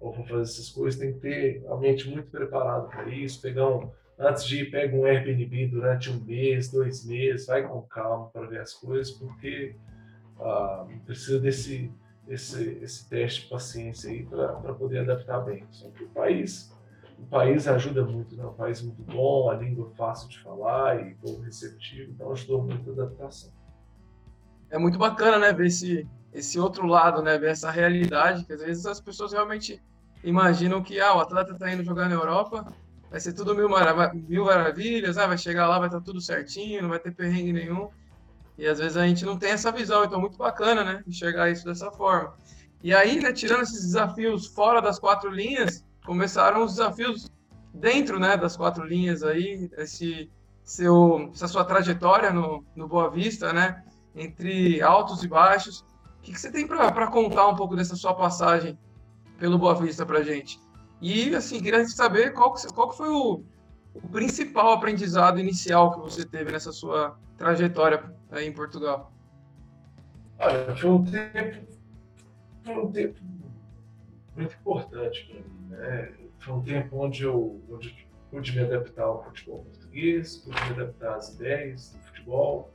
[0.00, 3.90] ou fazer essas coisas tem que ter a mente muito preparada para isso, pegar um,
[4.18, 8.46] antes de ir, pega um Airbnb durante um mês, dois meses, vai com calma para
[8.46, 9.76] ver as coisas, porque
[10.40, 11.90] ah, precisa desse,
[12.28, 15.66] esse, teste de paciência aí para poder adaptar bem.
[15.70, 16.74] Só que o país
[17.18, 18.44] o país ajuda muito, né?
[18.44, 22.90] Um país muito bom, a língua fácil de falar e povo receptivo, então ajudou muito
[22.90, 23.52] a adaptação.
[24.70, 28.60] É muito bacana, né, ver esse, esse outro lado, né, ver essa realidade, que às
[28.60, 29.80] vezes as pessoas realmente
[30.22, 32.66] imaginam que ah, o atleta está indo jogar na Europa,
[33.14, 36.20] vai ser tudo mil, marav mil maravilhas, ah, vai chegar lá, vai estar tá tudo
[36.20, 37.88] certinho, não vai ter perrengue nenhum.
[38.58, 41.48] E às vezes a gente não tem essa visão, então é muito bacana, né, enxergar
[41.48, 42.34] isso dessa forma.
[42.82, 47.30] E aí, né, tirando esses desafios fora das quatro linhas, começaram os desafios
[47.72, 50.28] dentro né, das quatro linhas aí, esse
[50.64, 55.84] seu, essa sua trajetória no, no Boa Vista, né, entre altos e baixos.
[56.18, 58.76] O que, que você tem para contar um pouco dessa sua passagem
[59.38, 60.63] pelo Boa Vista para gente?
[61.04, 63.44] E, assim, queria saber qual, que, qual que foi o,
[63.92, 69.12] o principal aprendizado inicial que você teve nessa sua trajetória aí em Portugal.
[70.38, 71.66] Olha, foi um tempo,
[72.64, 73.20] foi um tempo
[74.34, 75.68] muito importante para mim.
[75.68, 76.14] Né?
[76.38, 81.16] Foi um tempo onde eu, onde pude me adaptar ao futebol português, pude me adaptar
[81.16, 82.72] às ideias do futebol,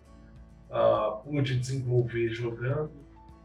[0.70, 2.92] uh, pude desenvolver jogando.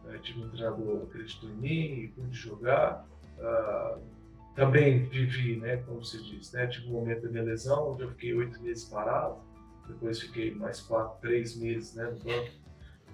[0.05, 0.19] Né?
[0.23, 3.07] Tive um treinador que acreditou em mim e pude jogar.
[3.39, 4.14] Uh,
[4.55, 8.11] também vivi, né, como se diz, né, tive um momento da minha lesão onde eu
[8.11, 9.41] fiquei oito meses parado,
[9.89, 12.51] depois fiquei mais quatro, três meses né, no banco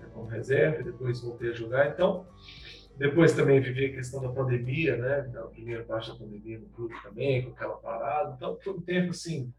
[0.00, 1.88] né, como reserva, depois voltei a jogar.
[1.88, 2.26] Então,
[2.96, 5.32] depois também vivi a questão da pandemia, né?
[5.38, 8.34] A primeira parte da pandemia no clube também, com aquela parada.
[8.36, 9.52] Então, foi um tempo assim,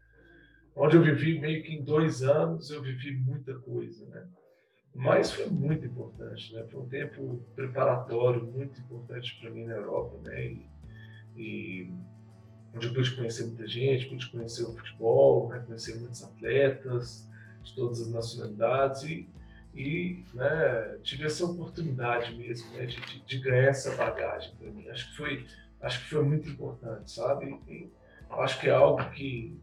[0.76, 4.26] onde eu vivi meio que em dois anos, eu vivi muita coisa, né?
[4.94, 6.66] Mas foi muito importante, né?
[6.70, 10.44] Foi um tempo preparatório muito importante para mim na Europa, né?
[10.46, 10.71] E,
[11.36, 11.90] e
[12.74, 17.28] onde eu pude conhecer muita gente, pude conhecer o futebol, né, conhecer muitos atletas
[17.62, 19.28] de todas as nacionalidades e,
[19.74, 24.88] e né, tive essa oportunidade mesmo né, de, de, ganhar essa bagagem para mim.
[24.88, 25.46] Acho que foi
[25.80, 27.58] acho que foi muito importante, sabe?
[27.68, 27.90] E
[28.30, 29.60] acho que é algo que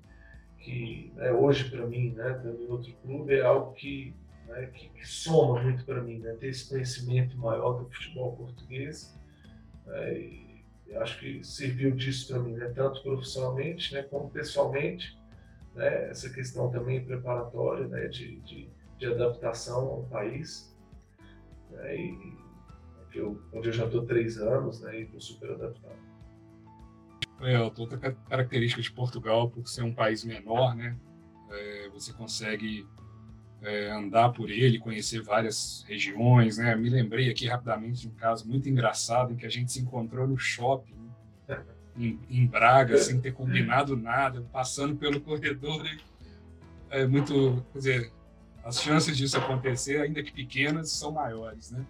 [0.59, 4.13] que né, hoje para mim, né, também outro clube é algo que,
[4.45, 9.17] né, que, que soma muito para mim, né, ter esse conhecimento maior do futebol português.
[9.85, 10.48] Né,
[10.89, 12.69] eu acho que serviu disso para mim, né?
[12.69, 14.03] tanto profissionalmente né?
[14.03, 15.17] como pessoalmente.
[15.75, 16.09] Né?
[16.09, 18.07] Essa questão também preparatória né?
[18.07, 20.75] de, de, de adaptação ao país.
[21.69, 21.95] Né?
[21.95, 22.39] E,
[23.13, 24.99] eu, onde eu já estou três anos né?
[24.99, 26.09] e estou super adaptado.
[27.41, 30.97] É, outra característica de Portugal, por ser um país menor, né?
[31.49, 32.85] É, você consegue
[33.61, 36.75] é, andar por ele, conhecer várias regiões, né?
[36.75, 40.27] Me lembrei aqui rapidamente de um caso muito engraçado em que a gente se encontrou
[40.27, 40.99] no shopping
[41.97, 45.83] em, em Braga, sem ter combinado nada, passando pelo corredor.
[45.83, 45.97] Né?
[46.89, 48.11] É muito, quer dizer,
[48.63, 51.85] as chances disso acontecer, ainda que pequenas, são maiores, né?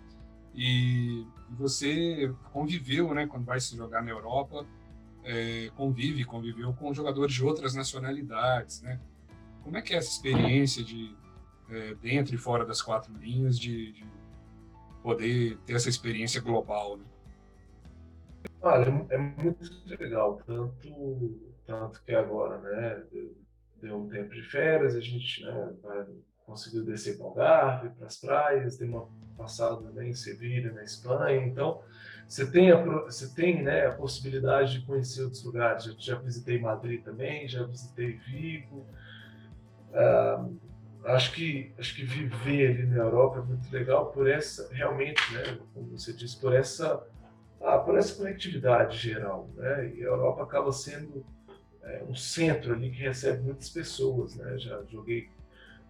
[0.55, 3.27] E você conviveu, né?
[3.27, 4.65] Quando vai se jogar na Europa,
[5.23, 8.99] é, convive, conviveu com jogadores de outras nacionalidades, né?
[9.63, 11.15] Como é que é essa experiência de
[11.71, 14.05] é, dentro e fora das quatro linhas de, de,
[15.01, 16.97] poder ter essa experiência global.
[16.97, 17.05] Né?
[18.61, 23.03] Olha, é muito legal, tanto, tanto que agora, né,
[23.81, 25.73] deu um tempo de férias, a gente né,
[26.45, 30.83] conseguiu descer para o Algarve, para as praias, tem uma passada também em Sevilha, na
[30.83, 31.81] Espanha, então
[32.27, 36.59] você tem a, você tem, né, a possibilidade de conhecer outros lugares, já, já visitei
[36.59, 38.85] Madrid também, já visitei Vigo,
[39.91, 40.68] uh,
[41.05, 45.57] acho que acho que viver ali na Europa é muito legal por essa realmente né
[45.73, 47.05] como você disse por essa
[47.61, 49.93] ah, por essa conectividade geral né?
[49.95, 51.25] E a Europa acaba sendo
[51.83, 54.57] é, um centro ali que recebe muitas pessoas né?
[54.57, 55.29] Já joguei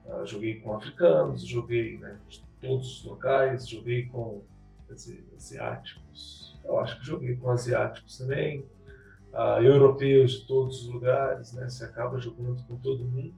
[0.05, 4.43] uh, joguei com africanos joguei né, de todos os locais joguei com
[4.89, 8.59] dizer, asiáticos eu acho que joguei com asiáticos também
[9.33, 11.67] uh, europeus de todos os lugares né?
[11.67, 13.33] Você acaba jogando com todo mundo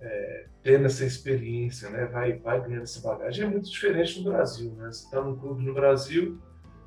[0.00, 3.44] é, tendo essa experiência, né, vai, vai ganhando essa bagagem.
[3.44, 4.72] É muito diferente no Brasil.
[4.72, 4.90] Né?
[4.90, 6.38] Você está num clube no Brasil,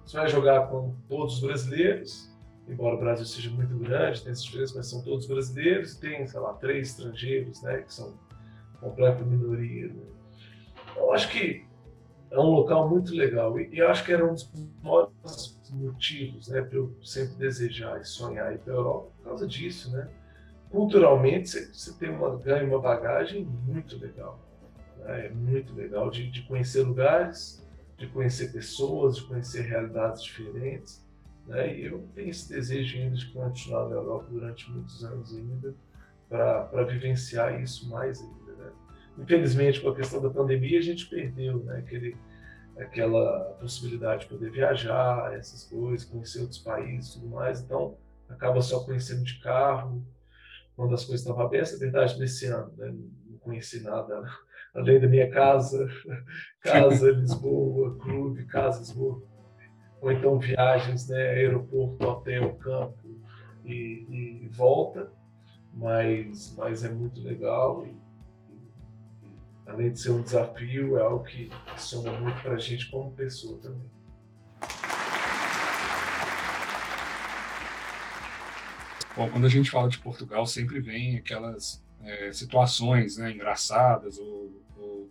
[0.06, 2.32] você vai jogar com todos os brasileiros,
[2.68, 6.40] embora o Brasil seja muito grande, tem essas diferenças, mas são todos brasileiros, tem, sei
[6.40, 8.18] lá, três estrangeiros, né, que são
[8.80, 9.88] completa minoria.
[9.88, 10.04] Né?
[10.96, 11.66] Eu acho que
[12.32, 14.50] é um local muito legal e, acho que era um dos
[14.82, 19.48] maiores motivos né, para eu sempre desejar e sonhar ir para a Europa por causa
[19.48, 20.10] disso, né?
[20.72, 24.40] Culturalmente você, tem uma ganha uma bagagem muito legal
[25.00, 25.28] né?
[25.28, 27.62] é muito legal de, de, conhecer lugares
[27.98, 31.06] de conhecer pessoas de conhecer realidades diferentes
[31.46, 31.78] né?
[31.78, 35.76] e eu tenho esse desejo ainda de continuar na Europa durante muitos anos ainda
[36.30, 38.72] para vivenciar isso mais ainda né?
[39.20, 41.80] infelizmente com a questão da pandemia a gente perdeu né?
[41.80, 42.16] aquele
[42.78, 47.98] aquela possibilidade de poder viajar essas coisas conhecer outros países tudo mais então
[48.30, 50.02] acaba só conhecendo de carro
[50.76, 52.94] quando as coisas estavam abertas, é verdade, nesse ano, né?
[53.26, 54.24] não conheci nada
[54.74, 55.88] além da minha casa,
[56.62, 59.22] casa Lisboa, clube, casa Lisboa,
[60.02, 63.22] ou então viagens, né, aeroporto, hotel, campo
[63.64, 65.12] e, e volta,
[65.74, 67.96] mas, mas é muito legal e,
[69.66, 73.60] além de ser um desafio, é algo que soma muito para a gente como pessoa
[73.60, 73.90] também.
[79.16, 84.64] Bom, quando a gente fala de Portugal, sempre vem aquelas é, situações né, engraçadas ou,
[84.78, 85.10] ou,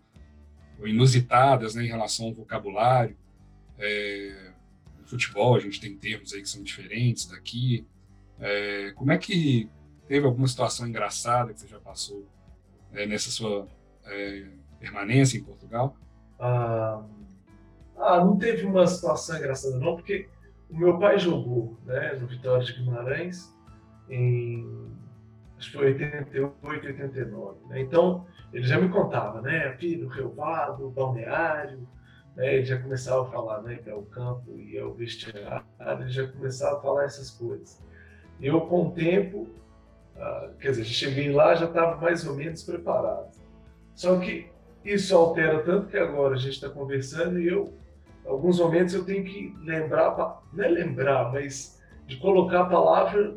[0.78, 3.16] ou, inusitadas né, em relação ao vocabulário.
[3.78, 4.52] É,
[4.98, 7.86] no futebol, a gente tem termos aí que são diferentes daqui.
[8.38, 9.68] É, como é que
[10.08, 12.26] teve alguma situação engraçada que você já passou
[12.92, 13.68] é, nessa sua
[14.06, 14.46] é,
[14.78, 15.94] permanência em Portugal?
[16.38, 17.04] Ah,
[17.98, 20.26] ah, não teve uma situação engraçada não, porque
[20.70, 23.54] o meu pai jogou né, no Vitória de Guimarães
[24.10, 24.90] em
[25.60, 27.58] acho que foi 88, 89.
[27.68, 27.80] Né?
[27.82, 29.76] Então, ele já me contava, né?
[29.78, 31.86] Filho, Relvado, Balneário,
[32.34, 32.54] né?
[32.54, 36.08] ele já começava a falar né, que é o campo e é o vestiário, ele
[36.08, 37.80] já começava a falar essas coisas.
[38.40, 39.48] Eu, com o tempo,
[40.16, 43.30] uh, quer dizer, cheguei lá já estava mais ou menos preparado.
[43.94, 44.48] Só que
[44.82, 47.74] isso altera tanto que agora a gente está conversando e eu,
[48.26, 53.36] alguns momentos, eu tenho que lembrar, não é lembrar, mas de colocar a palavra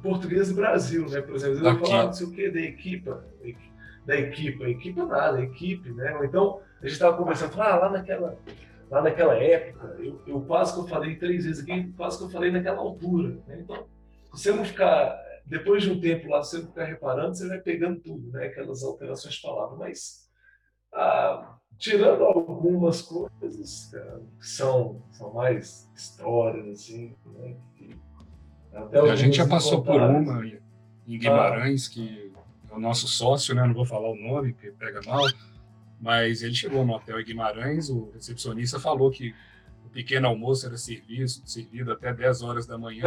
[0.00, 1.20] português do Brasil, né?
[1.20, 3.24] Por exemplo, eu vou falar não sei o que da equipa,
[4.04, 6.16] da equipa, equipa nada, equipe, né?
[6.16, 8.38] Ou então a gente estava conversando, ah, lá naquela,
[8.90, 12.30] lá naquela época, eu, eu quase que eu falei três vezes aqui, quase que eu
[12.30, 13.40] falei naquela altura.
[13.46, 13.60] Né?
[13.60, 13.86] Então,
[14.34, 17.60] se você não ficar, depois de um tempo lá, você não ficar reparando, você vai
[17.60, 18.46] pegando tudo, né?
[18.46, 19.76] aquelas alterações de palavra.
[19.76, 20.28] Mas,
[20.92, 27.56] ah, tirando algumas coisas cara, que são, são mais histórias, assim, né?
[27.74, 27.96] que,
[29.10, 30.44] a gente já passou por uma
[31.06, 31.90] em Guimarães, ah.
[31.92, 32.32] que
[32.70, 33.66] é o nosso sócio, né?
[33.66, 35.24] não vou falar o nome, porque pega mal,
[36.00, 39.34] mas ele chegou no hotel em Guimarães, o recepcionista falou que
[39.84, 43.04] o pequeno almoço era servido, servido até 10 horas da manhã.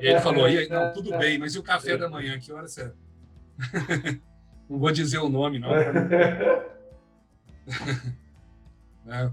[0.00, 2.38] E ele falou: e aí, não, tudo bem, mas e o café da manhã?
[2.38, 2.92] Que hora é?
[4.68, 5.70] não vou dizer o nome, não.
[9.08, 9.30] é,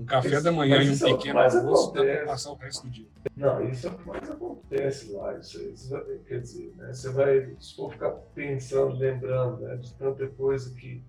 [0.00, 2.86] um café isso, da manhã e um é pequeno almoço dá para passar o resto
[2.86, 3.06] do dia.
[3.36, 5.36] Não, isso é o que mais acontece lá.
[5.38, 10.26] Isso, isso, quer dizer, né, você vai, se for ficar pensando, lembrando né, de tanta
[10.28, 11.02] coisa que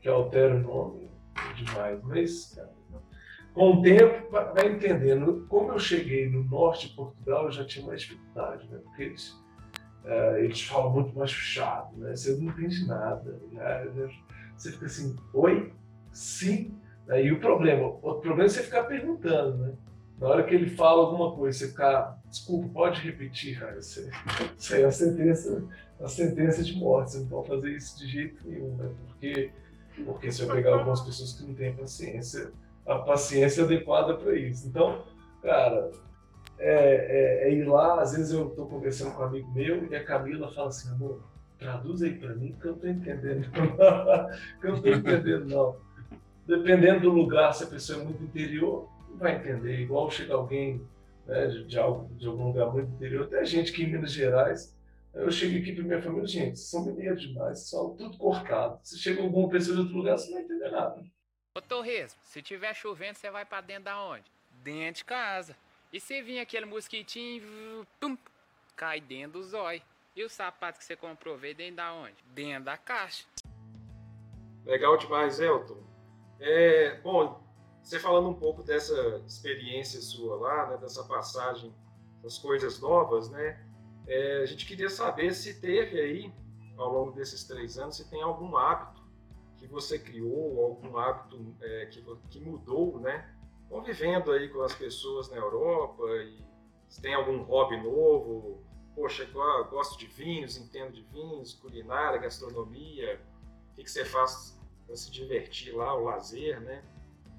[0.00, 1.10] que altera o nome
[1.56, 2.00] demais.
[2.04, 2.72] Mas, cara,
[3.54, 5.46] com o tempo, vai entendendo.
[5.48, 8.78] Como eu cheguei no norte de Portugal, eu já tinha mais dificuldade, né?
[8.84, 9.30] Porque eles,
[10.04, 12.14] uh, eles falam muito mais fechado, né?
[12.14, 13.40] Você não entende nada.
[13.50, 14.10] Né?
[14.56, 15.72] Você fica assim, oi?
[16.12, 16.77] Sim?
[17.10, 19.72] E o problema, outro problema é você ficar perguntando, né?
[20.20, 23.78] Na hora que ele fala alguma coisa, você ficar, desculpa, pode repetir, cara.
[23.78, 24.08] Isso,
[24.58, 25.64] isso aí é uma sentença,
[26.06, 27.12] sentença de morte.
[27.12, 28.90] Você não pode fazer isso de jeito nenhum, né?
[29.06, 29.52] Porque
[30.04, 32.52] porque você vai pegar algumas pessoas que não têm paciência,
[32.86, 34.66] a paciência adequada para isso.
[34.66, 35.04] Então,
[35.42, 35.90] cara,
[36.58, 39.96] é, é, é, ir lá, às vezes eu estou conversando com um amigo meu e
[39.96, 41.22] a Camila fala assim, amor,
[41.58, 43.48] traduz aí para mim que eu estou entendendo.
[44.60, 45.87] que eu não estou entendendo, não.
[46.48, 49.80] Dependendo do lugar, se a pessoa é muito interior, não vai entender.
[49.80, 50.80] Igual chega alguém
[51.26, 54.74] né, de, de, algo, de algum lugar muito interior, até gente que em Minas Gerais
[55.12, 58.80] eu cheguei aqui para minha família, gente, são mineiros demais, são tudo cortado.
[58.82, 61.04] Se chega alguma pessoa de outro lugar, você não vai entender nada.
[61.54, 64.24] Ô Torresmo, se tiver chovendo, você vai para dentro da onde?
[64.62, 65.54] Dentro de casa.
[65.92, 68.16] E se vir aquele mosquitinho, pum,
[68.74, 69.82] cai dentro do zóio.
[70.16, 72.16] E o sapato que você comprou veio dentro da onde?
[72.32, 73.24] Dentro da caixa.
[74.64, 75.87] Legal demais, Elton.
[76.40, 77.42] É, bom,
[77.82, 81.74] você falando um pouco dessa experiência sua lá, né, dessa passagem,
[82.22, 83.64] das coisas novas, né?
[84.06, 86.32] É, a gente queria saber se teve aí,
[86.76, 89.02] ao longo desses três anos, se tem algum hábito
[89.56, 93.34] que você criou, algum hábito é, que, que mudou, né?
[93.68, 96.44] Convivendo aí com as pessoas na Europa e
[96.88, 98.62] se tem algum hobby novo,
[98.94, 99.28] poxa,
[99.70, 103.20] gosto de vinhos, entendo de vinhos, culinária, gastronomia,
[103.70, 104.57] o que, que você faz
[104.88, 106.82] para se divertir lá, o lazer, né?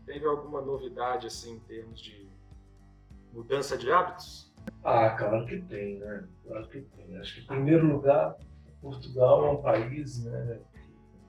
[0.06, 2.30] Teve alguma novidade assim em termos de
[3.34, 4.54] mudança de hábitos?
[4.84, 6.28] Ah, claro que tem, né?
[6.46, 7.18] Claro que tem.
[7.18, 8.38] Acho que, em primeiro lugar,
[8.80, 10.60] Portugal é um país, né,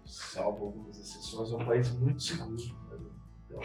[0.05, 2.63] salvo algumas exceções, é um país muito seguro.
[2.91, 3.11] Né?
[3.47, 3.61] Então,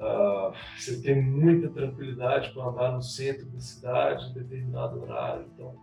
[0.00, 5.48] uh, você tem muita tranquilidade para andar no centro da cidade em determinado horário.
[5.54, 5.74] Então,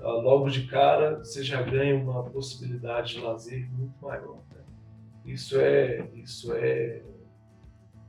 [0.00, 4.45] uh, logo de cara, você já ganha uma possibilidade de lazer muito maior.
[5.26, 7.02] Isso é, isso é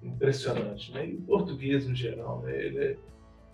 [0.01, 0.91] impressionante.
[0.91, 1.09] Né?
[1.09, 2.65] E o português, no geral, né?
[2.65, 2.97] ele é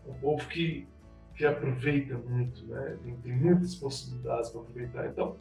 [0.08, 0.88] um povo que,
[1.36, 2.98] que aproveita muito, né?
[3.04, 5.08] tem, tem muitas possibilidades para aproveitar.
[5.08, 5.38] Então,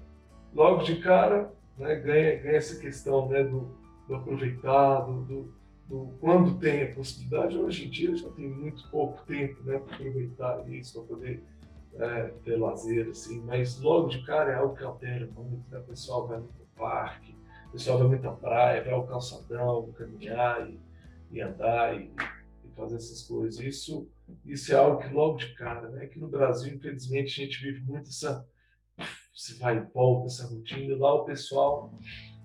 [0.55, 3.77] logo de cara, né, ganha, ganha essa questão né, do,
[4.09, 5.55] do do, do,
[5.89, 7.57] do, quando tem a possibilidade.
[7.57, 11.43] Hoje em dia já tem muito pouco tempo né, para aproveitar isso, para poder
[11.95, 15.69] é, ter lazer, assim, mas logo de cara é algo que altera muito.
[15.71, 15.79] Né?
[15.79, 17.35] O pessoal vai ao parque,
[17.73, 20.79] o pessoal vai muito à praia, vai ao calçadão, caminhar e,
[21.31, 22.13] e andar e,
[22.65, 23.59] e fazer essas coisas.
[23.65, 24.07] Isso
[24.45, 26.07] isso é algo que logo de cara, né?
[26.07, 28.47] Que no Brasil, infelizmente, a gente vive muito essa
[29.35, 30.97] se vai e volta, essa rotina.
[30.99, 31.91] Lá o pessoal,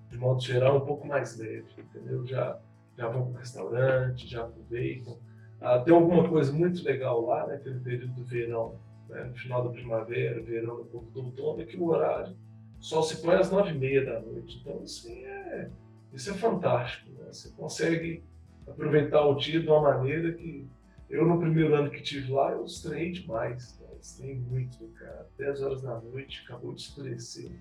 [0.10, 2.26] de modo geral, é um pouco mais leve, entendeu?
[2.26, 2.58] Já,
[2.98, 5.20] já vão para o restaurante, já aproveitam.
[5.60, 7.56] Ah, tem alguma coisa muito legal lá, né?
[7.56, 9.26] Aquele período do verão, né?
[9.26, 12.38] no final da primavera, verão, um pouco do outono, é que o horário
[12.80, 14.60] só se põe às nove e meia da noite.
[14.62, 15.70] Então, assim, é,
[16.14, 17.26] isso é fantástico, né?
[17.32, 18.24] Você consegue
[18.68, 20.68] aproveitar o dia de uma maneira que
[21.10, 23.80] eu, no primeiro ano que tive lá, eu estranhei demais.
[23.80, 23.88] Né?
[24.02, 25.28] Estranhei muito, cara.
[25.38, 27.52] 10 horas da noite, acabou de escurecer.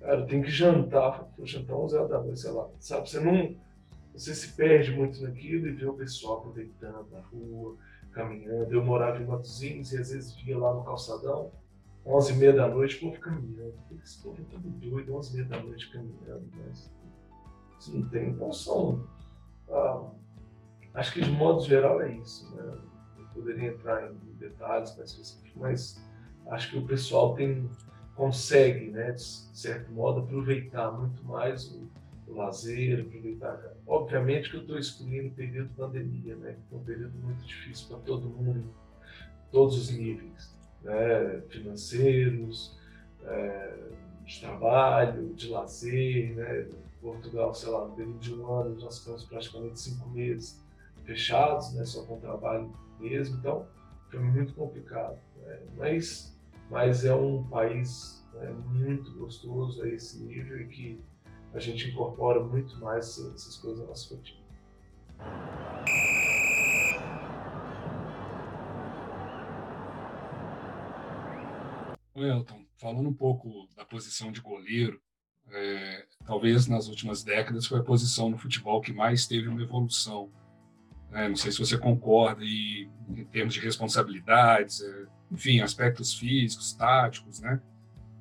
[0.00, 1.28] Cara, eu tenho que jantar.
[1.36, 2.68] Vou jantar 11 horas da noite, sei lá.
[2.80, 3.54] Sabe, você não...
[4.12, 7.76] Você se perde muito naquilo e vê o pessoal aproveitando na rua,
[8.10, 8.70] caminhando.
[8.70, 11.50] Eu morava em Matozinhos e às vezes via lá no calçadão,
[12.04, 13.74] 11 e meia da noite, o povo caminhando.
[14.02, 16.48] Esse povo é todo doido, 11 e meia da noite caminhando.
[16.56, 16.90] Mas
[17.88, 18.30] não tem.
[18.30, 19.06] Então são...
[19.70, 20.10] Ah,
[20.94, 22.54] Acho que de modo geral é isso.
[22.54, 22.78] Né?
[23.18, 26.04] Eu poderia entrar em detalhes mais específicos, mas
[26.48, 27.68] acho que o pessoal tem
[28.14, 31.88] consegue, né, de certo modo, aproveitar muito mais o,
[32.28, 33.74] o lazer, aproveitar.
[33.86, 36.58] Obviamente que eu estou excluindo o período de pandemia, né?
[36.68, 38.70] Que é um período muito difícil para todo mundo,
[39.50, 41.42] todos os níveis, né?
[41.48, 42.78] financeiros,
[43.24, 43.74] é,
[44.24, 46.68] de trabalho, de lazer, né?
[47.00, 50.62] Portugal, sei lá, no período de um ano, nós ficamos praticamente cinco meses
[51.04, 51.84] fechados, né?
[51.84, 53.66] Só com trabalho mesmo, então
[54.08, 55.18] foi muito complicado.
[55.44, 55.58] Né?
[55.76, 56.32] Mas,
[56.70, 61.00] mas é um país né, muito gostoso a esse nível e que
[61.52, 64.42] a gente incorpora muito mais essas coisas na nossa rotina.
[72.16, 75.00] Elton, falando um pouco da posição de goleiro,
[75.50, 80.30] é, talvez nas últimas décadas foi a posição no futebol que mais teve uma evolução.
[81.12, 86.72] É, não sei se você concorda e, em termos de responsabilidades, é, enfim, aspectos físicos,
[86.72, 87.60] táticos, né?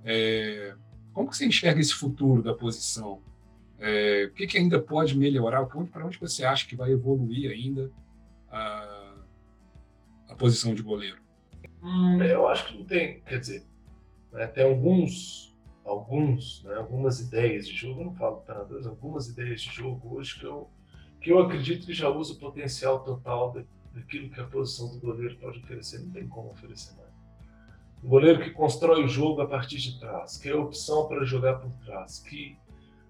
[0.04, 0.76] É,
[1.14, 3.22] como que você enxerga esse futuro da posição?
[3.80, 5.66] É, o que, que, ainda pode melhorar?
[5.66, 7.92] Para onde você acha que vai evoluir ainda
[8.50, 9.14] a,
[10.30, 11.22] a posição de goleiro?
[11.82, 13.66] Hum, eu acho que não tem, quer dizer,
[14.32, 15.56] né, tem alguns,
[15.86, 20.46] alguns, né, algumas ideias de jogo, não falo tantas, algumas ideias de jogo hoje que
[20.46, 20.70] eu,
[21.20, 23.56] que eu acredito que já usa o potencial total
[23.94, 26.00] daquilo que a posição do goleiro pode oferecer.
[26.00, 27.12] Não tem como oferecer mais.
[28.04, 31.24] Um goleiro que constrói o jogo a partir de trás, que é a opção para
[31.24, 32.58] jogar por trás, que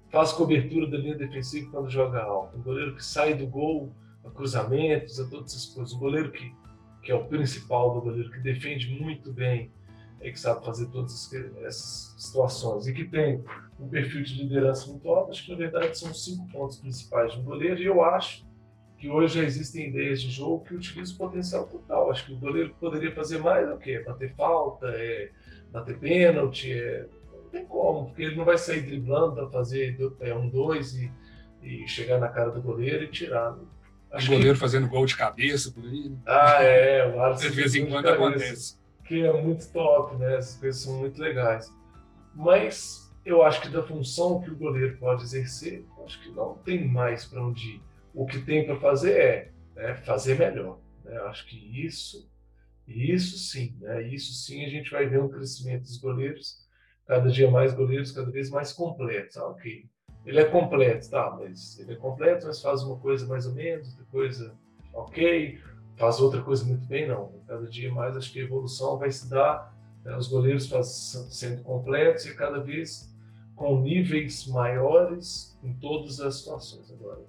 [0.09, 2.57] faz cobertura da linha defensiva quando joga alto.
[2.57, 3.95] Um goleiro que sai do gol
[4.25, 5.93] a cruzamentos, a todas essas coisas.
[5.93, 6.53] Um goleiro que,
[7.01, 9.71] que é o principal do goleiro, que defende muito bem,
[10.21, 13.43] é que sabe fazer todas essas situações e que tem
[13.79, 15.31] um perfil de liderança muito alto.
[15.31, 18.45] Acho que, na verdade, são cinco pontos principais de um goleiro e eu acho
[18.97, 22.11] que hoje já existem ideias de jogo que utilizam o potencial total.
[22.11, 23.99] Acho que o goleiro poderia fazer mais é o quê?
[24.05, 25.31] Bater falta, é
[25.71, 27.07] bater pênalti, é...
[27.33, 31.11] não tem como, porque ele não vai sair driblando para fazer é, um dois e,
[31.63, 33.53] e chegar na cara do goleiro e tirar.
[33.53, 33.63] Né?
[34.11, 34.59] Acho o goleiro que...
[34.59, 36.09] fazendo gol de cabeça por aí.
[36.09, 36.17] Né?
[36.27, 37.49] Ah, é, o Alisson.
[37.49, 38.80] De vez em quando acontece.
[39.11, 40.37] Que é muito top, né?
[40.37, 41.69] Essas coisas são muito legais.
[42.33, 46.87] Mas eu acho que da função que o goleiro pode exercer, acho que não tem
[46.87, 47.81] mais para onde ir
[48.13, 50.79] o que tem para fazer é né, fazer melhor.
[51.03, 51.17] Né?
[51.23, 52.29] Acho que isso,
[52.87, 54.01] isso sim, né?
[54.03, 56.65] isso sim a gente vai ver um crescimento dos goleiros,
[57.05, 59.35] cada dia mais goleiros, cada vez mais completos.
[59.35, 59.85] Ah, ok,
[60.25, 63.89] ele é completo, tá, mas ele é completo, mas faz uma coisa mais ou menos,
[63.89, 64.53] outra coisa
[64.93, 65.59] ok,
[66.01, 67.31] faz outra coisa muito bem, não.
[67.47, 69.71] Cada dia mais acho que a evolução vai se dar,
[70.03, 70.17] né?
[70.17, 70.87] os goleiros faz,
[71.29, 73.13] sendo completos e cada vez
[73.55, 77.21] com níveis maiores em todas as situações agora.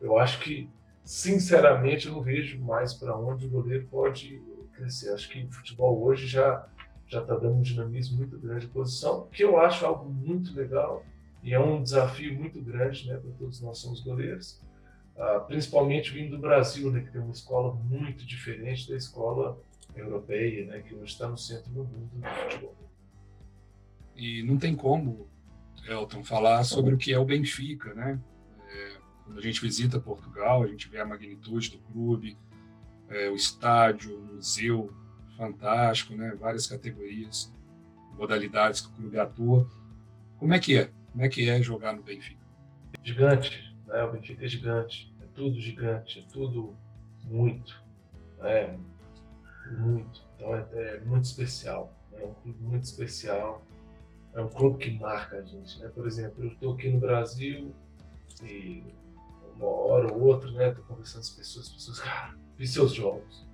[0.00, 0.68] Eu acho que,
[1.04, 4.42] sinceramente, eu não vejo mais para onde o goleiro pode
[4.72, 5.12] crescer.
[5.12, 6.66] Acho que o futebol hoje já
[7.06, 11.02] já está dando um dinamismo muito grande de posição, que eu acho algo muito legal
[11.42, 14.60] e é um desafio muito grande né, para todos nós somos goleiros,
[15.18, 19.60] uh, principalmente vindo do Brasil, né, que tem uma escola muito diferente da escola
[19.94, 22.74] europeia, né, que hoje está no centro do mundo do futebol.
[24.16, 25.28] E não tem como,
[25.86, 28.18] Elton, falar sobre o que é o Benfica, né?
[29.28, 32.34] Quando a gente visita Portugal, a gente vê a magnitude do clube,
[33.10, 34.90] é, o estádio, o museu,
[35.36, 36.34] fantástico, né?
[36.40, 37.52] Várias categorias,
[38.14, 39.68] modalidades que o clube atua.
[40.38, 40.90] Como é que é?
[41.12, 42.40] Como é que é jogar no Benfica?
[43.04, 44.04] Gigante, né?
[44.04, 46.76] O Benfica é gigante, é tudo gigante, é tudo
[47.24, 47.82] muito,
[48.40, 48.76] é
[49.78, 50.22] muito.
[50.36, 53.62] Então é, é muito especial, é um clube muito especial,
[54.34, 55.88] é um clube que marca a gente, né?
[55.88, 57.74] Por exemplo, eu estou aqui no Brasil
[58.42, 58.84] e
[59.56, 60.70] uma hora ou outra, né?
[60.70, 63.46] Tô conversando com as pessoas, as pessoas, cara, vi seus jogos,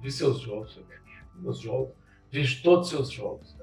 [0.00, 0.78] vi seus jogos,
[1.34, 1.94] meus jogos,
[2.30, 3.56] vejo todos os seus jogos.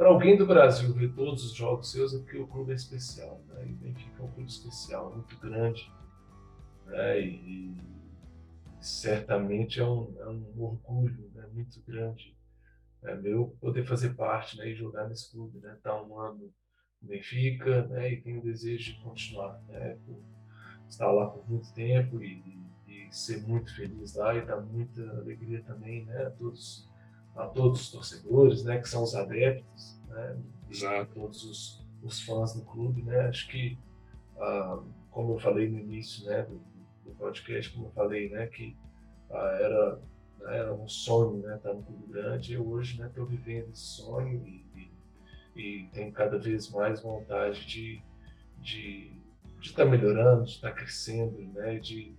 [0.00, 3.38] Para alguém do Brasil ver todos os jogos seus é porque o clube é especial,
[3.48, 3.66] né?
[3.66, 5.92] E Benfica é um clube especial, muito grande,
[6.86, 7.20] né?
[7.20, 7.76] E,
[8.80, 11.46] certamente é um, é um orgulho, né?
[11.52, 12.34] Muito grande,
[13.02, 14.70] é meu poder fazer parte, né?
[14.70, 15.76] E jogar nesse clube, né?
[15.82, 16.50] Tá um ano
[17.02, 18.10] no Benfica, né?
[18.10, 19.98] E tenho o desejo de continuar, né?
[20.06, 20.18] Por,
[20.88, 22.42] estar lá por muito tempo e,
[22.88, 26.89] e, e ser muito feliz lá e dar muita alegria também né, a, todos,
[27.36, 30.36] a todos os torcedores, né, que são os adeptos, né,
[30.70, 33.02] e a todos os, os fãs do clube.
[33.02, 33.78] Né, acho que,
[34.38, 36.60] ah, como eu falei no início né, do,
[37.04, 38.76] do podcast, como eu falei, né, que
[39.30, 39.96] ah, era,
[40.40, 44.02] né, era um sonho né, estar no clube grande, eu hoje estou né, vivendo esse
[44.02, 44.64] sonho e,
[45.56, 48.02] e, e tenho cada vez mais vontade de,
[48.60, 49.12] de
[49.62, 52.18] estar tá melhorando, de estar tá crescendo, né, de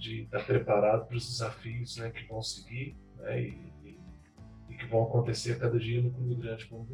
[0.00, 3.69] de estar tá preparado para os desafios né, que vão seguir né, e, e, e,
[4.80, 6.86] que vão acontecer a cada dia no Clube Grande como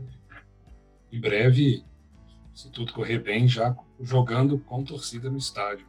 [1.12, 1.84] Em breve
[2.52, 5.86] se tudo correr bem, já jogando com torcida no estádio.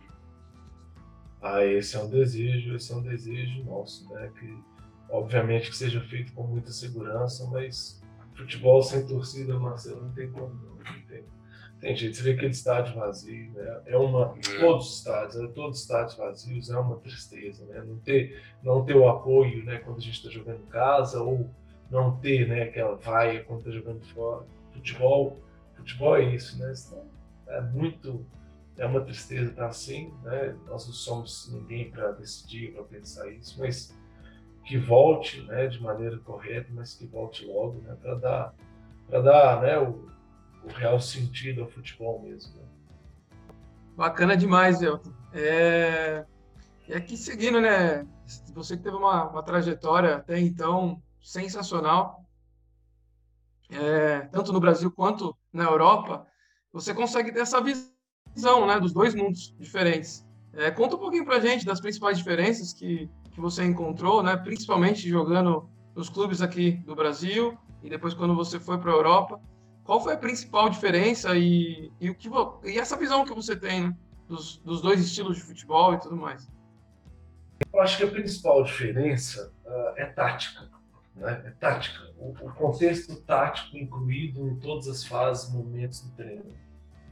[1.42, 4.30] Ah, esse é um desejo, esse é um desejo nosso, né?
[4.38, 4.58] Que
[5.10, 8.04] obviamente que seja feito com muita segurança, mas
[8.36, 10.76] futebol sem torcida, Marcelo, não tem como não.
[10.76, 11.24] não tem,
[11.80, 12.18] tem jeito.
[12.18, 13.82] Você vê aquele estádio vazio, né?
[13.86, 14.36] É uma.
[14.38, 14.60] É.
[14.60, 15.48] Todos os estádios, né?
[15.56, 17.82] todos os estádios vazios é uma tristeza, né?
[17.82, 19.78] Não ter, não ter o apoio, né?
[19.78, 21.50] Quando a gente está jogando em casa, ou
[21.90, 22.64] não ter, né?
[22.64, 24.46] Aquela vaia quando está jogando fora.
[24.74, 25.38] Futebol
[25.88, 26.74] futebol é isso, né?
[27.48, 28.26] É muito,
[28.78, 30.56] é uma tristeza estar assim, né?
[30.66, 33.96] Nós não somos ninguém para decidir, para pensar isso, mas
[34.66, 38.54] que volte, né, de maneira correta, mas que volte logo, né, para dar,
[39.08, 40.10] para dar, né, o,
[40.66, 42.54] o, real sentido ao futebol mesmo.
[42.58, 42.68] Né?
[43.96, 45.14] Bacana demais, Elton.
[45.32, 46.26] É...
[46.86, 48.06] E aqui seguindo, né,
[48.54, 52.24] você que teve uma, uma trajetória até então sensacional,
[53.70, 56.26] é, tanto no Brasil quanto na Europa,
[56.72, 60.26] você consegue ter essa visão né, dos dois mundos diferentes.
[60.54, 65.10] É, conta um pouquinho para gente das principais diferenças que, que você encontrou, né, principalmente
[65.10, 69.42] jogando nos clubes aqui do Brasil e depois quando você foi para a Europa.
[69.84, 72.30] Qual foi a principal diferença e, e, o que,
[72.64, 73.98] e essa visão que você tem né,
[74.30, 76.50] dos, dos dois estilos de futebol e tudo mais?
[77.74, 80.77] Eu acho que a principal diferença uh, é tática
[81.18, 81.44] né?
[81.46, 86.54] é tática, o, o, contexto tático incluído em todas as fases, momentos do treino.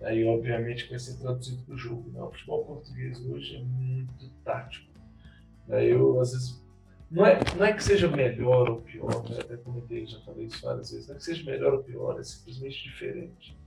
[0.04, 2.10] Aí, obviamente, vai ser traduzido para o jogo.
[2.12, 2.22] Né?
[2.22, 4.92] O futebol português hoje é muito tático.
[5.68, 5.86] Né?
[5.86, 6.64] Eu, às vezes,
[7.10, 9.38] não é, não é que seja melhor ou pior, né?
[9.40, 12.24] até comentei, já falei isso várias vezes, não é que seja melhor ou pior, é
[12.24, 13.58] simplesmente diferente.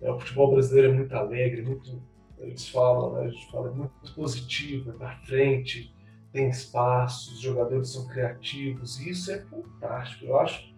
[0.00, 0.10] Né?
[0.10, 2.02] O futebol brasileiro é muito alegre, muito,
[2.38, 3.26] eles falam, né?
[3.26, 5.92] a gente fala, é muito positivo, é para frente,
[6.32, 10.24] tem espaço, os jogadores são criativos, e isso é fantástico.
[10.24, 10.72] Eu acho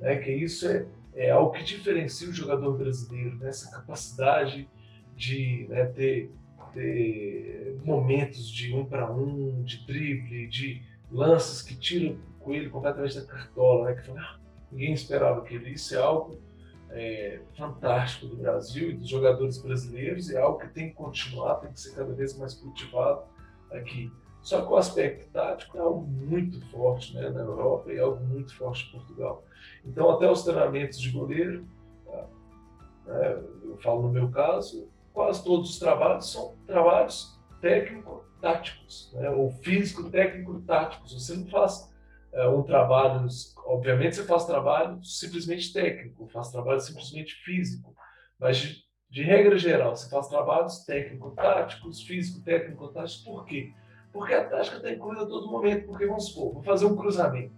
[0.00, 4.68] né, que isso é, é algo que diferencia o jogador brasileiro, né, essa capacidade
[5.14, 6.30] de né, ter,
[6.74, 13.20] ter momentos de um para um, de drible, de lances que tiram o coelho completamente
[13.20, 14.40] da cartola, né, que fala, ah,
[14.72, 15.68] ninguém esperava aquilo.
[15.68, 16.38] Isso é algo
[16.90, 21.72] é, fantástico do Brasil e dos jogadores brasileiros, é algo que tem que continuar, tem
[21.72, 23.22] que ser cada vez mais cultivado
[23.70, 24.10] aqui.
[24.46, 28.24] Só que o aspecto tático é algo muito forte né, na Europa e é algo
[28.24, 29.44] muito forte em Portugal.
[29.84, 31.66] Então, até os treinamentos de goleiro,
[32.04, 32.28] tá,
[33.06, 39.50] né, eu falo no meu caso, quase todos os trabalhos são trabalhos técnico-táticos, né, ou
[39.50, 41.12] físico-técnico-táticos.
[41.12, 41.92] Você não faz
[42.32, 43.26] é, um trabalho,
[43.64, 47.92] obviamente você faz trabalho simplesmente técnico, faz trabalho simplesmente físico,
[48.38, 48.76] mas de,
[49.10, 53.74] de regra geral, você faz trabalhos técnico-táticos, físico-técnico-táticos, por quê?
[54.16, 55.86] Porque a tática está incluída a todo momento.
[55.86, 57.54] Porque, vamos supor, vou fazer um cruzamento,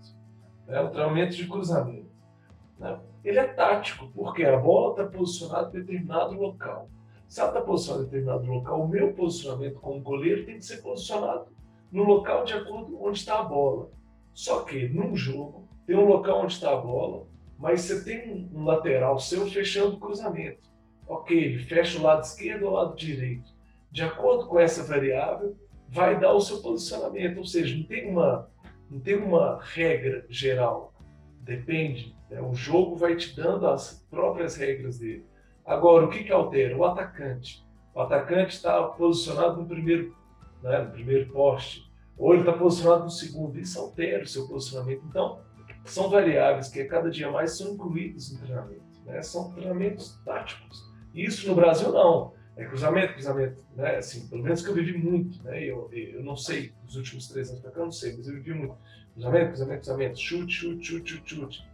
[0.67, 0.81] né?
[0.81, 2.11] um treinamento de cruzamento.
[2.77, 2.99] Né?
[3.23, 6.91] Ele é tático, porque a bola está posicionada em determinado local.
[7.29, 10.79] Se ela está posicionada em determinado local, o meu posicionamento como goleiro tem que ser
[10.79, 11.47] posicionado
[11.93, 13.91] no local de acordo com onde está a bola.
[14.35, 17.25] Só que, num jogo, tem um local onde está a bola,
[17.57, 20.69] mas você tem um lateral seu fechando o cruzamento.
[21.07, 23.57] Ok, ele fecha o lado esquerdo ou o lado direito.
[23.93, 25.57] De acordo com essa variável,
[25.89, 28.51] vai dar o seu posicionamento, ou seja, não tem uma,
[28.91, 30.93] não tem uma regra geral,
[31.41, 32.41] depende, né?
[32.41, 35.24] o jogo vai te dando as próprias regras dele.
[35.64, 36.76] Agora, o que, que altera?
[36.76, 37.66] O atacante.
[37.95, 40.14] O atacante está posicionado no primeiro,
[40.62, 45.03] né, no primeiro poste, ou ele está posicionado no segundo, isso altera o seu posicionamento.
[45.09, 45.41] Então,
[45.84, 48.82] são variáveis que cada dia mais são incluídas no treinamento.
[49.05, 49.22] Né?
[49.22, 50.86] São treinamentos táticos.
[51.14, 52.32] Isso no Brasil não.
[52.59, 53.99] É cruzamento, cruzamento, né?
[53.99, 55.63] Assim, pelo menos que eu vivi muito, né?
[55.63, 58.35] Eu, eu não sei, nos últimos três anos pra cá, eu não sei, mas eu
[58.35, 58.75] vivi muito.
[59.13, 61.69] Cruzamento, cruzamento, cruzamento, chute, chute, chute, chute, chute.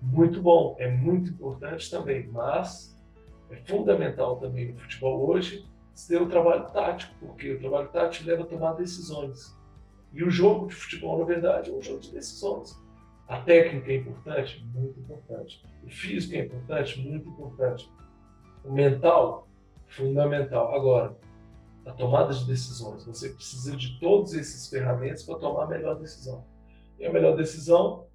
[0.00, 2.98] Muito bom, é muito importante também, mas
[3.50, 5.66] é fundamental também no futebol hoje
[6.08, 9.54] ter o trabalho tático, porque o trabalho tático leva a tomar decisões.
[10.14, 12.74] E o jogo de futebol, na verdade, é um jogo de decisões.
[13.28, 14.64] A técnica é importante?
[14.74, 15.62] Muito importante.
[15.84, 17.00] O físico é importante?
[17.00, 17.90] Muito importante.
[18.64, 19.45] O mental
[19.88, 20.74] fundamental.
[20.74, 21.16] Agora,
[21.86, 23.04] a tomada de decisões.
[23.04, 26.44] Você precisa de todos esses ferramentas para tomar a melhor decisão.
[26.98, 28.06] E a melhor decisão,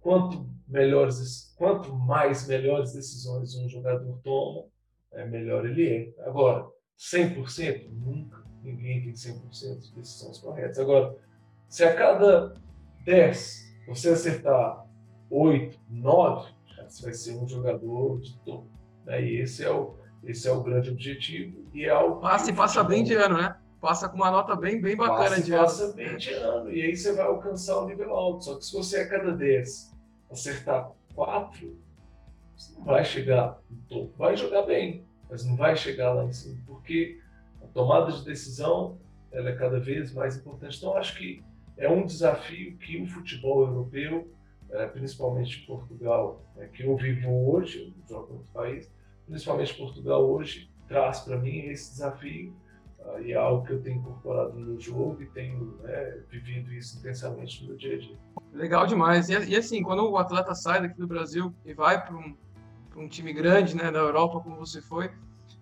[0.00, 4.64] quanto melhores, quanto mais melhores decisões um jogador toma,
[5.12, 6.24] é melhor ele é.
[6.26, 6.66] Agora,
[6.98, 7.90] 100%?
[7.92, 8.42] Nunca.
[8.62, 10.78] Ninguém tem 100% de decisões corretas.
[10.78, 11.16] Agora,
[11.68, 12.54] se a cada
[13.04, 14.86] 10 você acertar
[15.30, 16.52] 8, 9,
[16.88, 18.68] você vai ser um jogador de topo.
[19.04, 19.22] Né?
[19.22, 22.84] E esse é o, esse é o grande objetivo e é o passa e passa
[22.84, 23.56] bem de ano, né?
[23.80, 25.62] Passa com uma nota bem, bem bacana passa de ano.
[25.62, 28.44] Passa bem de ano e aí você vai alcançar o um nível alto.
[28.44, 29.96] Só que se você a cada 10
[30.30, 31.78] acertar 4,
[32.56, 34.12] você não vai chegar no topo.
[34.18, 37.18] Vai jogar bem, mas não vai chegar lá em cima, porque
[37.62, 38.98] a tomada de decisão
[39.32, 40.76] ela é cada vez mais importante.
[40.76, 41.42] Então, acho que
[41.78, 44.30] é um desafio que o futebol europeu,
[44.70, 48.90] é, principalmente Portugal, é, que eu vivo hoje, eu jogo outro país,
[49.30, 52.52] principalmente Portugal hoje, traz para mim esse desafio
[52.98, 56.98] uh, e é algo que eu tenho incorporado no jogo e tenho né, vivido isso
[56.98, 58.18] intensamente no meu dia a dia.
[58.52, 59.30] Legal demais.
[59.30, 62.36] E, e assim, quando o atleta sai daqui do Brasil e vai para um,
[62.96, 65.10] um time grande, né, da Europa, como você foi,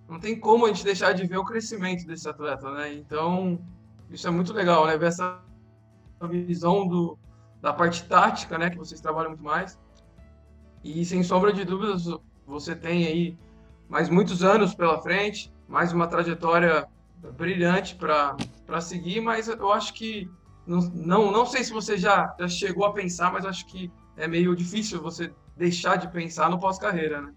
[0.08, 2.94] não tem como a gente deixar de ver o crescimento desse atleta, né?
[2.94, 3.60] Então,
[4.10, 4.96] isso é muito legal, né?
[4.96, 5.42] Ver essa
[6.30, 7.18] visão do,
[7.60, 8.70] da parte tática, né?
[8.70, 9.78] Que vocês trabalham muito mais.
[10.82, 12.06] E, sem sombra de dúvidas,
[12.46, 13.38] você tem aí
[13.88, 16.86] mais muitos anos pela frente, mais uma trajetória
[17.36, 20.30] brilhante para seguir, mas eu acho que
[20.66, 24.28] não, não, não sei se você já, já chegou a pensar, mas acho que é
[24.28, 27.32] meio difícil você deixar de pensar no pós-carreira, né?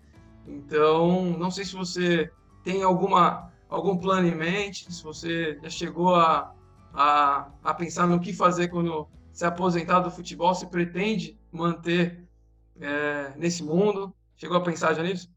[0.45, 2.31] Então, não sei se você
[2.63, 6.53] tem alguma algum plano em mente, se você já chegou a,
[6.93, 12.27] a, a pensar no que fazer quando se aposentar do futebol, se pretende manter
[12.81, 15.29] é, nesse mundo, chegou a pensar já nisso?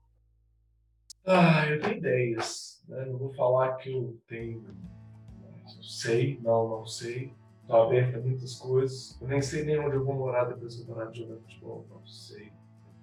[1.26, 2.82] Ah, eu tenho ideias.
[2.88, 3.04] Né?
[3.06, 4.62] Não vou falar que eu tenho.
[4.62, 7.32] Não sei, não, não sei.
[7.62, 9.18] Estou aberto a muitas coisas.
[9.20, 11.86] Eu nem sei nem onde eu vou morar depois que eu parar de jogar futebol.
[11.90, 12.52] Não sei.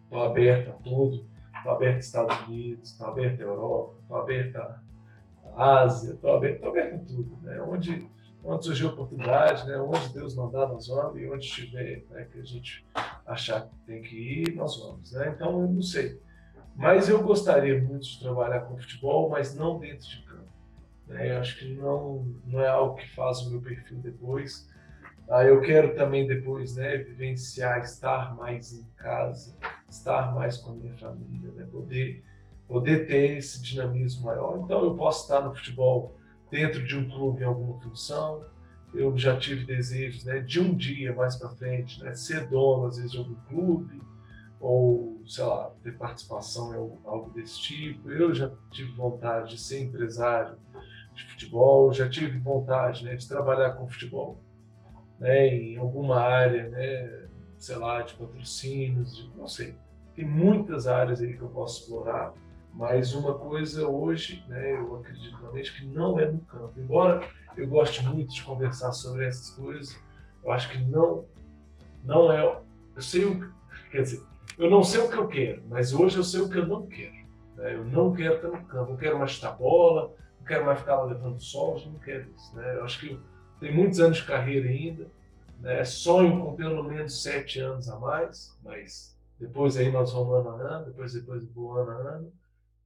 [0.04, 1.32] Estou aberto a tudo.
[1.62, 6.66] Estou aberto aos Estados Unidos, estou aberto à Europa, estou aberto à Ásia, estou aberto,
[6.66, 7.38] aberto a tudo.
[7.44, 7.62] Né?
[7.62, 8.10] Onde,
[8.44, 9.78] onde surgir oportunidade, né?
[9.78, 11.22] onde Deus mandar, nós vamos.
[11.22, 12.28] E onde estiver né?
[12.32, 12.84] que a gente
[13.28, 15.12] achar que tem que ir, nós vamos.
[15.12, 15.34] Né?
[15.36, 16.20] Então, eu não sei.
[16.82, 20.52] Mas eu gostaria muito de trabalhar com futebol, mas não dentro de campo.
[21.06, 21.38] Né?
[21.38, 24.68] Acho que não, não é algo que faz o meu perfil depois.
[25.30, 29.56] Ah, eu quero também depois né, vivenciar, estar mais em casa,
[29.88, 31.68] estar mais com a minha família, né?
[31.72, 32.24] poder,
[32.68, 34.60] poder ter esse dinamismo maior.
[34.66, 36.18] Então eu posso estar no futebol
[36.50, 38.44] dentro de um clube em alguma função.
[38.92, 42.98] Eu já tive desejos né, de um dia mais para frente, né, ser dono às
[42.98, 44.02] vezes de algum clube,
[44.62, 48.12] ou, sei lá, ter participação em algo desse tipo.
[48.12, 50.56] Eu já tive vontade de ser empresário
[51.14, 54.40] de futebol, já tive vontade né, de trabalhar com futebol
[55.20, 59.76] né, em alguma área, né, sei lá, de patrocínios, de, não sei.
[60.16, 62.34] Tem muitas áreas aí que eu posso explorar,
[62.74, 66.74] mas uma coisa hoje, né, eu acredito realmente que não é no campo.
[66.78, 70.00] Embora eu goste muito de conversar sobre essas coisas,
[70.44, 71.26] eu acho que não,
[72.04, 72.62] não é.
[72.96, 73.54] Eu sei o,
[73.92, 74.24] quer dizer,
[74.62, 76.86] eu não sei o que eu quero, mas hoje eu sei o que eu não
[76.86, 77.16] quero.
[77.56, 77.74] Né?
[77.74, 80.98] Eu não quero estar no campo, eu quero mais chutar bola, não quero mais ficar
[80.98, 82.56] lá levando sol, eu não quero isso.
[82.56, 82.76] Né?
[82.76, 83.20] Eu acho que
[83.60, 85.08] tenho muitos anos de carreira ainda,
[85.60, 85.84] né?
[85.84, 90.76] sonho com pelo menos sete anos a mais, mas depois aí nós vamos ano a
[90.76, 92.34] ano, depois, depois vou ano a ano,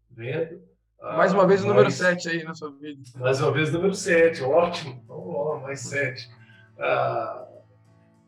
[0.10, 0.62] vendo.
[1.02, 3.02] Mais uma vez o número 7 aí na sua vida.
[3.16, 5.04] Mais uma vez o número 7, ótimo.
[5.06, 6.32] Vamos lá, mais 7.
[6.80, 7.45] Ah,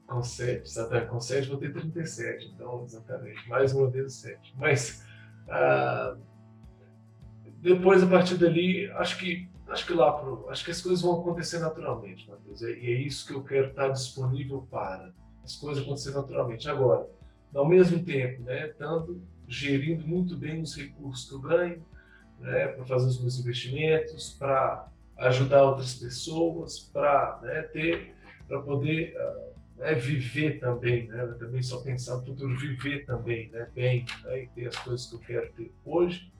[0.08, 1.08] com 7, exatamente.
[1.08, 3.48] Com 7 vou ter 37, então, exatamente.
[3.48, 4.56] Mais uma vez o 7.
[4.58, 5.06] Mas,
[5.50, 6.16] ah,
[7.62, 11.20] depois, a partir dali, acho que, acho que lá pro, acho que as coisas vão
[11.20, 12.62] acontecer naturalmente, Matheus.
[12.62, 15.14] E é isso que eu quero estar disponível para.
[15.44, 16.70] As coisas acontecer naturalmente.
[16.70, 17.08] Agora,
[17.56, 21.86] ao mesmo tempo, né, tanto gerindo muito bem os recursos que eu ganho,
[22.40, 28.14] né, para fazer os meus investimentos, para ajudar outras pessoas, para né, ter,
[28.46, 29.48] para poder uh,
[29.78, 31.26] né, viver também, né?
[31.40, 33.68] também só pensar no futuro, viver também, né?
[33.74, 34.44] bem, né?
[34.44, 36.32] e ter as coisas que eu quero ter hoje.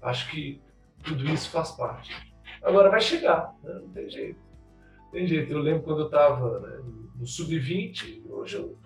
[0.00, 0.60] Acho que
[1.04, 2.14] tudo isso faz parte.
[2.62, 3.74] Agora vai chegar, né?
[3.74, 4.40] não tem jeito.
[5.12, 5.52] Tem jeito.
[5.52, 6.82] Eu lembro quando eu estava né,
[7.16, 8.78] no sub-20, hoje eu,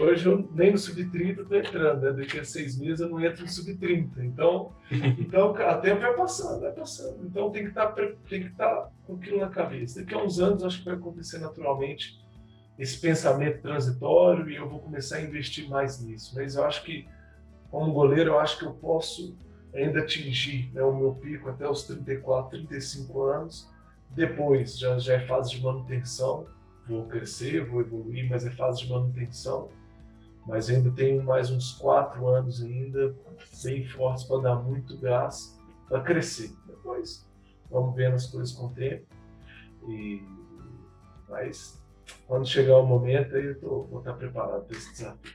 [0.00, 2.12] hoje eu nem no sub-30 estou entrando, né?
[2.12, 4.10] daqui a seis meses eu não entro no sub-30.
[4.18, 7.24] Então, então, o tempo vai passando, vai passando.
[7.24, 10.00] Então tem que estar, tá, tem que estar tá com aquilo na cabeça.
[10.00, 12.23] Daqui a uns anos acho que vai acontecer naturalmente
[12.78, 16.32] esse pensamento transitório e eu vou começar a investir mais nisso.
[16.34, 17.06] Mas eu acho que,
[17.70, 19.36] como goleiro, eu acho que eu posso
[19.72, 23.70] ainda atingir né, o meu pico até os 34, 35 anos.
[24.10, 26.46] Depois já, já é fase de manutenção,
[26.86, 29.68] vou crescer, vou evoluir, mas é fase de manutenção.
[30.46, 33.14] Mas ainda tenho mais uns quatro anos ainda
[33.62, 35.58] bem fortes para dar muito gás
[35.88, 36.52] para crescer.
[36.66, 37.26] Depois
[37.70, 39.06] vamos vendo as coisas com o tempo.
[39.88, 40.22] E,
[41.28, 41.82] mas
[42.26, 45.32] quando chegar o momento, aí eu tô, vou estar preparado para esse desafio.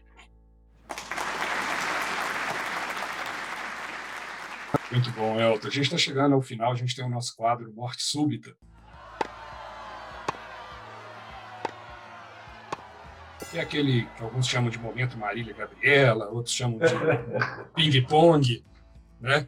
[4.92, 5.68] Muito bom, Elton.
[5.68, 8.56] A gente está chegando ao final, a gente tem o nosso quadro Morte Súbita.
[13.52, 16.86] Que é aquele que alguns chamam de momento Marília Gabriela, outros chamam de
[17.76, 18.64] ping-pong,
[19.20, 19.48] né?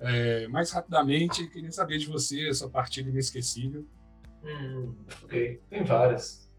[0.00, 3.86] É, mais rapidamente, queria saber de você, sua partida inesquecível.
[4.42, 6.49] Hum, ok, tem várias.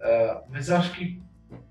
[0.00, 1.22] Uh, mas acho que.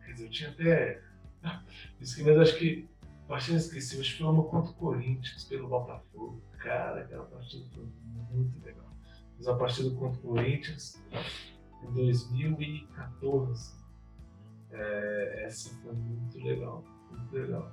[0.05, 1.01] Quer dizer, eu tinha até.
[1.99, 2.87] Isso que, mas acho que
[3.27, 6.41] partida que foi uma contra o Corinthians pelo Botafogo.
[6.59, 7.87] Cara, aquela partida foi
[8.31, 8.85] muito legal.
[9.37, 11.03] Fiz a partida contra o Corinthians
[11.81, 13.73] em 2014.
[14.71, 17.71] É, essa foi muito legal, muito legal.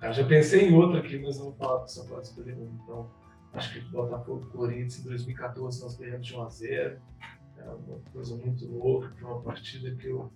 [0.00, 2.70] Eu já pensei em outra aqui, mas não falar que só pode escolher uma.
[2.82, 3.10] Então,
[3.52, 7.00] acho que Botafogo Corinthians em 2014 nós ganhamos de 1 a 0
[7.64, 10.30] É uma coisa muito louca, foi uma partida que eu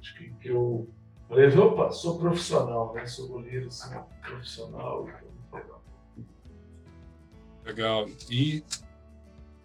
[0.00, 0.88] acho que, que eu
[1.28, 3.06] falei, opa, sou profissional, né?
[3.06, 5.82] Sou goleiro, assim, profissional, muito legal.
[7.64, 8.06] Legal.
[8.30, 8.64] E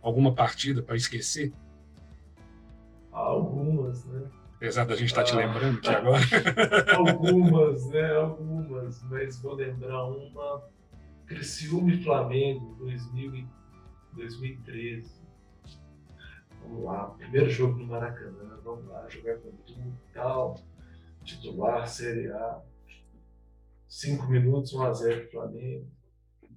[0.02, 1.52] alguma partida para esquecer?
[3.12, 4.30] Algumas, né?
[4.56, 6.24] Apesar da gente estar tá te lembrando de agora.
[6.96, 8.16] algumas, né?
[8.16, 10.64] Algumas, mas vou lembrar uma.
[11.26, 13.48] Criciúma e Flamengo, 2000
[14.14, 15.17] 2013.
[16.62, 20.60] Vamos lá, primeiro jogo no Maracanã, vamos lá, jogar com tudo tal,
[21.24, 22.62] titular, Série A.
[23.88, 25.88] 5 minutos, 1x0 pro Flamengo.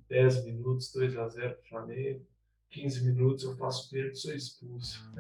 [0.09, 2.27] 10 minutos, 2x0 pro Flamengo.
[2.71, 5.13] 15 minutos eu faço pênalti e sou expulso.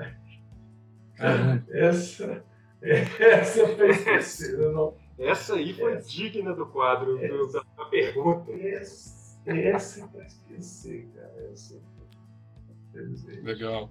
[1.16, 1.64] Caramba.
[1.70, 2.44] Essa
[2.82, 4.96] essa foi esquecida, não.
[5.18, 8.50] Essa aí foi essa, digna do quadro, essa, da pergunta.
[8.52, 11.50] Essa, essa é pra esquecer, cara.
[11.52, 11.78] Essa.
[13.42, 13.90] Legal.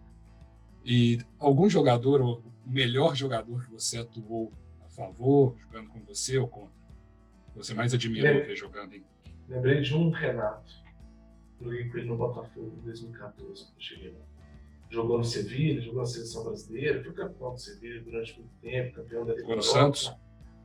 [0.83, 4.51] E algum jogador, ou o melhor jogador que você atuou
[4.85, 6.79] a favor, jogando com você ou contra?
[7.55, 9.03] Você mais admirou ver jogando em.
[9.47, 10.71] Lembrei de um Renato.
[11.61, 14.29] Joguei com ele no Botafogo em 2014, quando cheguei lá
[14.89, 19.25] jogou no Sevilha, jogou na seleção brasileira, foi campeão do Sevilha durante muito tempo, campeão
[19.25, 20.13] da Jogou no Santos?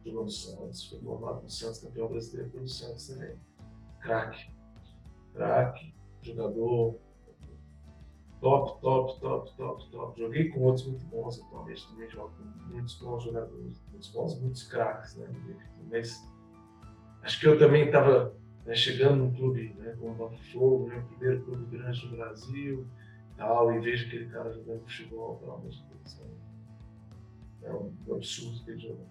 [0.04, 3.36] Jogou no Santos, foi formado no Santos, campeão brasileiro pelo Santos também.
[4.00, 4.50] Craque.
[5.34, 6.98] Craque, jogador
[8.44, 10.20] top, top, top, top, top.
[10.20, 14.62] Joguei com outros muito bons atualmente, também jogo com muitos bons jogadores, muitos bons, muitos
[14.64, 15.26] craques, né?
[15.90, 16.22] Mas
[17.22, 18.36] acho que eu também estava
[18.66, 22.86] né, chegando num clube né, como o Botafogo, né, o primeiro clube grande do Brasil,
[23.38, 26.20] tal, e vejo aquele cara jogando futebol, pelo amor de Deus.
[27.62, 29.06] É um absurdo que ele joga.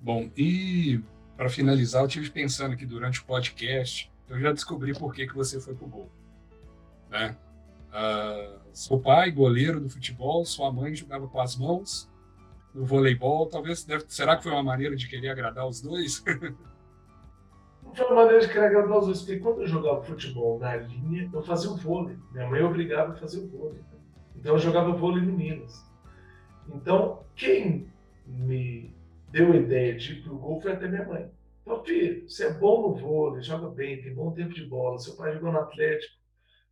[0.00, 1.00] Bom, e
[1.36, 5.34] para finalizar, eu tive pensando aqui durante o podcast, eu já descobri por que, que
[5.34, 6.08] você foi pro gol.
[7.10, 7.36] Né?
[7.96, 12.10] Uh, seu pai, goleiro do futebol, sua mãe jogava com as mãos
[12.74, 13.46] no voleibol.
[13.46, 16.22] Talvez, deve, será que foi uma maneira de querer agradar os dois?
[17.94, 21.30] foi uma maneira de querer agradar os dois, porque quando eu jogava futebol na linha,
[21.32, 22.18] eu fazia o vôlei.
[22.32, 23.80] Minha mãe obrigava a fazer o vôlei.
[24.36, 25.82] Então eu jogava vôlei no Minas.
[26.68, 27.90] Então, quem
[28.26, 28.94] me
[29.30, 31.30] deu a ideia de ir pro gol foi até minha mãe.
[31.62, 35.16] Então, filho, você é bom no vôlei, joga bem, tem bom tempo de bola, seu
[35.16, 36.14] pai jogou no Atlético,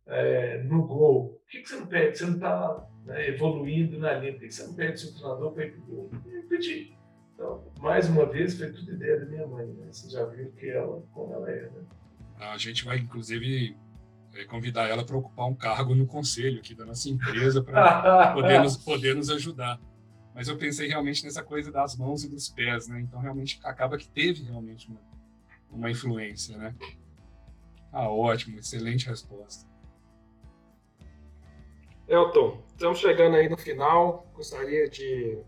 [0.07, 1.39] é, no gol.
[1.43, 2.17] Por que, que você não pede?
[2.17, 5.51] Você não está né, evoluindo na linha, por que, que você não pede seu treinador
[5.51, 6.11] para ir pro gol?
[6.25, 6.95] Eu pedi.
[7.33, 9.87] Então, mais uma vez, foi tudo ideia da minha mãe, né?
[9.91, 11.83] Você já viu que ela, como ela é, né?
[12.37, 13.77] A gente vai, inclusive,
[14.33, 18.61] é, convidar ela para ocupar um cargo no conselho aqui da nossa empresa para poder,
[18.61, 19.79] nos, poder nos ajudar.
[20.33, 23.01] Mas eu pensei realmente nessa coisa das mãos e dos pés, né?
[23.01, 25.01] Então, realmente, acaba que teve realmente uma,
[25.69, 26.75] uma influência, né?
[27.91, 29.65] Ah, ótimo, excelente resposta.
[32.07, 34.25] Elton, estamos chegando aí no final.
[34.35, 35.43] Gostaria de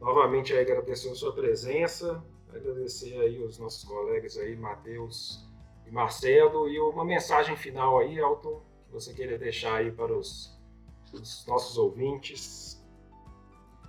[0.00, 2.22] Novamente agradecer a sua presença,
[2.54, 5.44] agradecer aí os nossos colegas aí, Matheus
[5.86, 10.56] e Marcelo, e uma mensagem final aí, Elton, que você queria deixar aí para os,
[11.12, 12.84] os nossos ouvintes.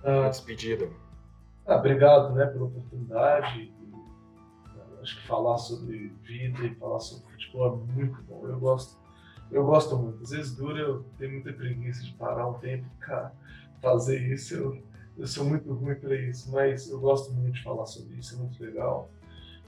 [0.02, 0.90] Ah, despedida.
[1.66, 3.72] Ah, obrigado né, pela oportunidade.
[5.02, 8.48] Acho que falar sobre vida e falar sobre futebol é muito bom.
[8.48, 8.98] Eu gosto,
[9.50, 10.22] eu gosto muito.
[10.22, 14.54] Às vezes dura, eu tenho muita preguiça de parar um tempo e fazer isso.
[14.54, 14.88] Eu
[15.18, 18.38] eu sou muito ruim para isso, mas eu gosto muito de falar sobre isso, é
[18.38, 19.10] muito legal.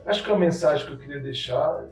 [0.06, 1.84] Acho que a mensagem que eu queria deixar,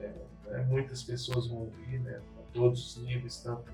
[0.00, 0.14] é, é,
[0.52, 3.64] é, muitas pessoas vão ouvir, né, a todos os níveis, tanto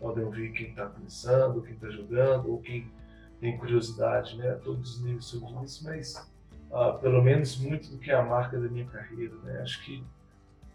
[0.00, 2.90] podem ouvir quem está começando, quem está jogando, ou quem
[3.38, 6.30] tem curiosidade, né, a todos os níveis sobre isso, mas
[6.72, 9.34] ah, pelo menos muito do que é a marca da minha carreira.
[9.42, 10.02] Né, acho que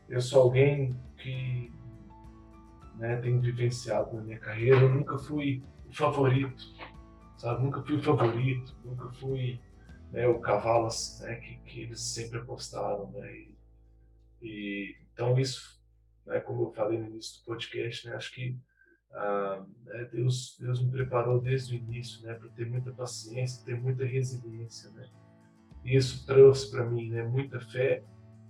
[0.08, 1.74] eu sou alguém que
[2.98, 6.64] né, tem vivenciado na minha carreira, eu nunca fui o favorito
[7.38, 7.64] sabe?
[7.64, 9.60] Nunca fui o favorito, nunca fui
[10.12, 10.90] né, o cavalo
[11.22, 13.32] né, que, que eles sempre apostaram, né?
[13.32, 13.56] E,
[14.42, 15.82] e, então isso,
[16.26, 18.58] né, como eu falei no início do podcast, né, acho que
[19.14, 23.80] ah, né, Deus, Deus me preparou desde o início, né, para ter muita paciência, ter
[23.80, 25.08] muita resiliência, né?
[25.86, 28.04] Isso trouxe para mim, né, muita fé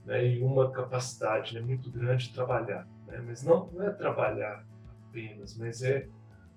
[0.06, 2.88] né, e uma capacidade né, muito grande de trabalhar.
[3.16, 3.24] Né?
[3.26, 4.66] Mas não, não é trabalhar
[5.08, 6.08] apenas, mas é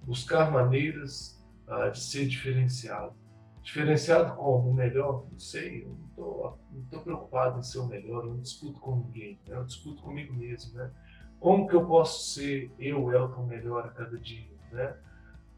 [0.02, 3.14] buscar maneiras uh, de ser diferenciado.
[3.62, 4.70] Diferenciado como?
[4.70, 5.26] O melhor?
[5.30, 5.84] Não sei,
[6.16, 9.56] eu não estou preocupado em ser o melhor, eu não disputo com ninguém, né?
[9.56, 10.74] eu disputo comigo mesmo.
[10.74, 10.90] Né?
[11.38, 14.48] Como que eu posso ser eu, Elton, melhor a cada dia?
[14.72, 14.96] Né?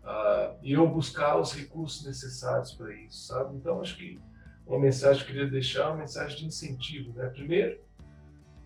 [0.02, 3.54] Uh, e eu buscar os recursos necessários para isso, sabe?
[3.56, 4.18] Então, acho que
[4.66, 7.28] uma mensagem que eu queria deixar é uma mensagem de incentivo, né?
[7.28, 7.78] Primeiro,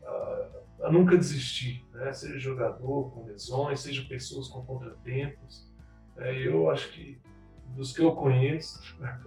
[0.02, 0.53] uh,
[0.84, 2.12] a nunca desistir, né?
[2.12, 5.66] Seja jogador com lesões, seja pessoas com contratempos.
[6.14, 6.46] Né?
[6.46, 7.18] Eu acho que
[7.74, 8.78] dos que eu conheço,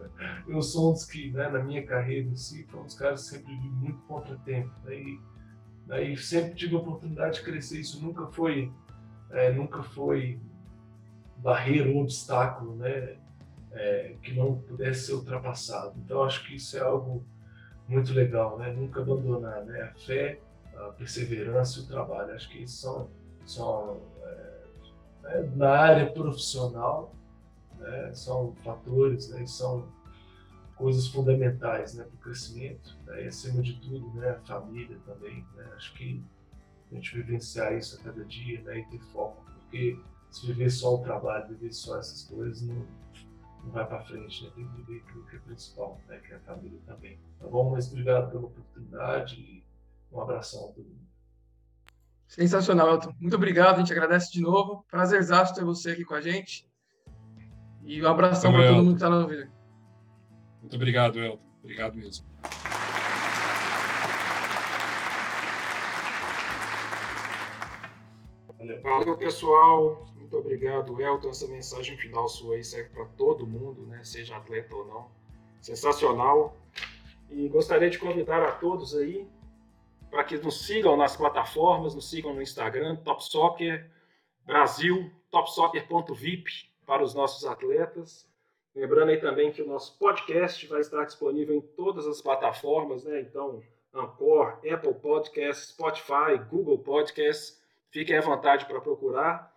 [0.48, 3.24] eu sou um dos que, né, na minha carreira em si, foi um dos caras
[3.24, 4.72] que sempre vi muito contratempo.
[4.84, 4.96] Né?
[4.96, 5.20] E,
[5.88, 7.80] né, e sempre tive a oportunidade de crescer.
[7.80, 8.72] Isso nunca foi,
[9.32, 10.40] é, nunca foi
[11.38, 13.18] barreira ou obstáculo, né?
[13.72, 16.00] É, que não pudesse ser ultrapassado.
[16.04, 17.24] Então acho que isso é algo
[17.88, 18.72] muito legal, né?
[18.72, 19.82] Nunca abandonar, né?
[19.82, 20.40] A fé,
[20.78, 22.34] a perseverança e o trabalho.
[22.34, 23.10] Acho que são,
[23.46, 25.52] são é, né?
[25.56, 27.14] na área profissional,
[27.78, 28.14] né?
[28.14, 29.46] São fatores, né?
[29.46, 29.88] São
[30.76, 32.04] coisas fundamentais, né?
[32.04, 32.98] Para o crescimento.
[33.06, 33.26] Né?
[33.26, 34.30] E acima de tudo, né?
[34.32, 35.46] A família também.
[35.56, 35.70] Né?
[35.76, 36.24] Acho que
[36.92, 38.80] a gente vivenciar isso a cada dia, né?
[38.80, 40.00] E ter foco, porque
[40.30, 42.86] se viver só o trabalho, viver só essas coisas, não,
[43.64, 44.52] não vai para frente, né?
[44.56, 46.20] Tem que viver aquilo que é principal, né?
[46.20, 47.20] Que é a família também.
[47.40, 47.72] Tá bom?
[47.72, 49.64] Mas obrigado pela oportunidade
[50.12, 51.08] um abração a todo mundo.
[52.28, 53.14] Sensacional, Elton.
[53.20, 54.86] Muito obrigado, a gente agradece de novo.
[54.90, 56.68] Prazerzaço ter você aqui com a gente.
[57.84, 59.50] E um abração para todo mundo que está no vídeo.
[60.62, 61.48] Muito obrigado, Elton.
[61.64, 62.26] Obrigado mesmo.
[68.84, 70.06] Valeu, pessoal.
[70.16, 71.30] Muito obrigado, Elton.
[71.30, 74.04] Essa mensagem final sua aí serve para todo mundo, né?
[74.04, 75.08] seja atleta ou não.
[75.62, 76.58] Sensacional.
[77.30, 79.26] E gostaria de convidar a todos aí
[80.10, 83.90] para que nos sigam nas plataformas, nos sigam no Instagram, Top Soccer
[84.46, 86.46] Brasil, topsoccer.vip
[86.86, 88.28] para os nossos atletas.
[88.74, 93.20] Lembrando aí também que o nosso podcast vai estar disponível em todas as plataformas, né?
[93.22, 93.62] Então,
[93.94, 99.52] Anchor, Apple Podcasts, Spotify, Google Podcasts Fiquem à vontade para procurar.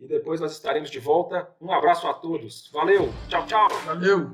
[0.00, 1.48] E depois nós estaremos de volta.
[1.60, 2.68] Um abraço a todos.
[2.72, 3.08] Valeu.
[3.28, 3.68] Tchau, tchau.
[3.86, 4.32] Valeu.